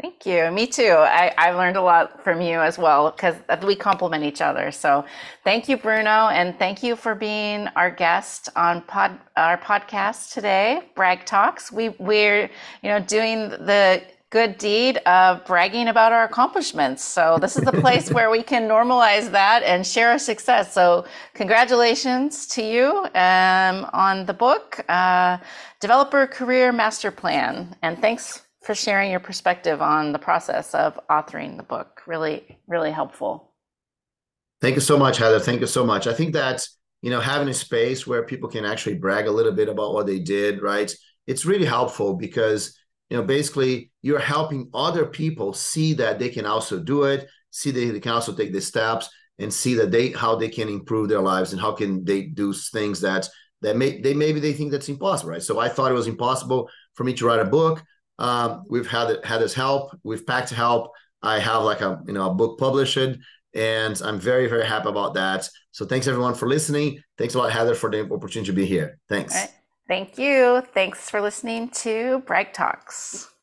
Thank 0.00 0.24
you. 0.24 0.50
Me 0.50 0.66
too. 0.66 0.94
I, 0.96 1.34
I 1.36 1.50
learned 1.50 1.76
a 1.76 1.82
lot 1.82 2.24
from 2.24 2.40
you 2.40 2.60
as 2.60 2.78
well 2.78 3.10
because 3.10 3.36
we 3.62 3.76
complement 3.76 4.24
each 4.24 4.40
other. 4.40 4.70
So 4.70 5.04
thank 5.44 5.68
you, 5.68 5.76
Bruno, 5.76 6.28
and 6.28 6.58
thank 6.58 6.82
you 6.82 6.96
for 6.96 7.14
being 7.14 7.68
our 7.76 7.90
guest 7.90 8.48
on 8.56 8.80
pod, 8.82 9.18
our 9.36 9.58
podcast 9.58 10.32
today, 10.32 10.80
BragTalks. 10.96 11.70
We 11.70 11.90
we're 11.98 12.50
you 12.82 12.88
know 12.88 13.00
doing 13.00 13.50
the 13.50 14.02
good 14.30 14.58
deed 14.58 14.96
of 15.06 15.44
bragging 15.44 15.88
about 15.88 16.12
our 16.12 16.24
accomplishments. 16.24 17.04
So 17.04 17.38
this 17.40 17.56
is 17.56 17.64
the 17.64 17.72
place 17.72 18.10
where 18.10 18.30
we 18.30 18.42
can 18.42 18.68
normalize 18.68 19.30
that 19.30 19.62
and 19.62 19.86
share 19.86 20.10
our 20.10 20.18
success. 20.18 20.72
So 20.72 21.04
congratulations 21.34 22.46
to 22.48 22.62
you 22.62 23.06
um, 23.14 23.88
on 23.92 24.26
the 24.26 24.34
book, 24.34 24.84
uh, 24.88 25.38
Developer 25.80 26.26
Career 26.26 26.72
Master 26.72 27.10
Plan. 27.10 27.76
And 27.82 28.00
thanks 28.00 28.42
for 28.62 28.74
sharing 28.74 29.12
your 29.12 29.20
perspective 29.20 29.80
on 29.80 30.12
the 30.12 30.18
process 30.18 30.74
of 30.74 30.98
authoring 31.08 31.56
the 31.56 31.62
book. 31.62 32.02
Really, 32.06 32.58
really 32.66 32.90
helpful. 32.90 33.52
Thank 34.60 34.74
you 34.74 34.80
so 34.80 34.98
much, 34.98 35.18
Heather. 35.18 35.38
Thank 35.38 35.60
you 35.60 35.66
so 35.68 35.84
much. 35.84 36.08
I 36.08 36.12
think 36.12 36.32
that, 36.32 36.66
you 37.00 37.10
know, 37.10 37.20
having 37.20 37.48
a 37.48 37.54
space 37.54 38.06
where 38.06 38.24
people 38.24 38.48
can 38.48 38.64
actually 38.64 38.94
brag 38.96 39.28
a 39.28 39.30
little 39.30 39.52
bit 39.52 39.68
about 39.68 39.94
what 39.94 40.06
they 40.06 40.18
did, 40.18 40.62
right? 40.62 40.92
It's 41.28 41.44
really 41.44 41.66
helpful 41.66 42.14
because 42.14 42.75
you 43.10 43.16
know 43.16 43.22
basically 43.22 43.90
you're 44.02 44.18
helping 44.18 44.68
other 44.74 45.06
people 45.06 45.52
see 45.52 45.92
that 45.94 46.18
they 46.18 46.28
can 46.28 46.46
also 46.46 46.78
do 46.78 47.04
it 47.04 47.28
see 47.50 47.70
that 47.70 47.92
they 47.92 48.00
can 48.00 48.12
also 48.12 48.34
take 48.34 48.52
the 48.52 48.60
steps 48.60 49.08
and 49.38 49.52
see 49.52 49.74
that 49.74 49.90
they 49.90 50.10
how 50.10 50.34
they 50.34 50.48
can 50.48 50.68
improve 50.68 51.08
their 51.08 51.20
lives 51.20 51.52
and 51.52 51.60
how 51.60 51.72
can 51.72 52.04
they 52.04 52.22
do 52.22 52.52
things 52.52 53.00
that 53.00 53.28
that 53.62 53.76
may 53.76 54.00
they 54.00 54.14
maybe 54.14 54.40
they 54.40 54.52
think 54.52 54.70
that's 54.70 54.88
impossible 54.88 55.30
right? 55.30 55.42
So 55.42 55.58
i 55.58 55.68
thought 55.68 55.90
it 55.90 55.94
was 55.94 56.08
impossible 56.08 56.68
for 56.94 57.04
me 57.04 57.12
to 57.14 57.26
write 57.26 57.40
a 57.40 57.44
book. 57.44 57.82
Um, 58.18 58.64
we've 58.70 58.86
had 58.86 59.18
had 59.24 59.42
this 59.42 59.52
help. 59.52 59.94
We've 60.02 60.26
packed 60.26 60.50
help. 60.50 60.92
I 61.22 61.38
have 61.38 61.62
like 61.62 61.82
a 61.82 62.00
you 62.06 62.14
know 62.14 62.30
a 62.30 62.34
book 62.34 62.58
published 62.58 62.96
and 63.54 64.02
i'm 64.04 64.18
very 64.18 64.46
very 64.48 64.66
happy 64.66 64.88
about 64.88 65.14
that. 65.14 65.48
So 65.70 65.84
thanks 65.84 66.06
everyone 66.06 66.34
for 66.34 66.48
listening. 66.48 67.00
Thanks 67.18 67.34
a 67.34 67.38
lot 67.38 67.52
heather 67.52 67.74
for 67.74 67.90
the 67.90 68.02
opportunity 68.10 68.50
to 68.50 68.56
be 68.56 68.66
here. 68.66 68.98
Thanks 69.08 69.34
Thank 69.88 70.18
you. 70.18 70.62
Thanks 70.74 71.10
for 71.10 71.20
listening 71.20 71.68
to 71.70 72.22
BragTalks. 72.26 73.35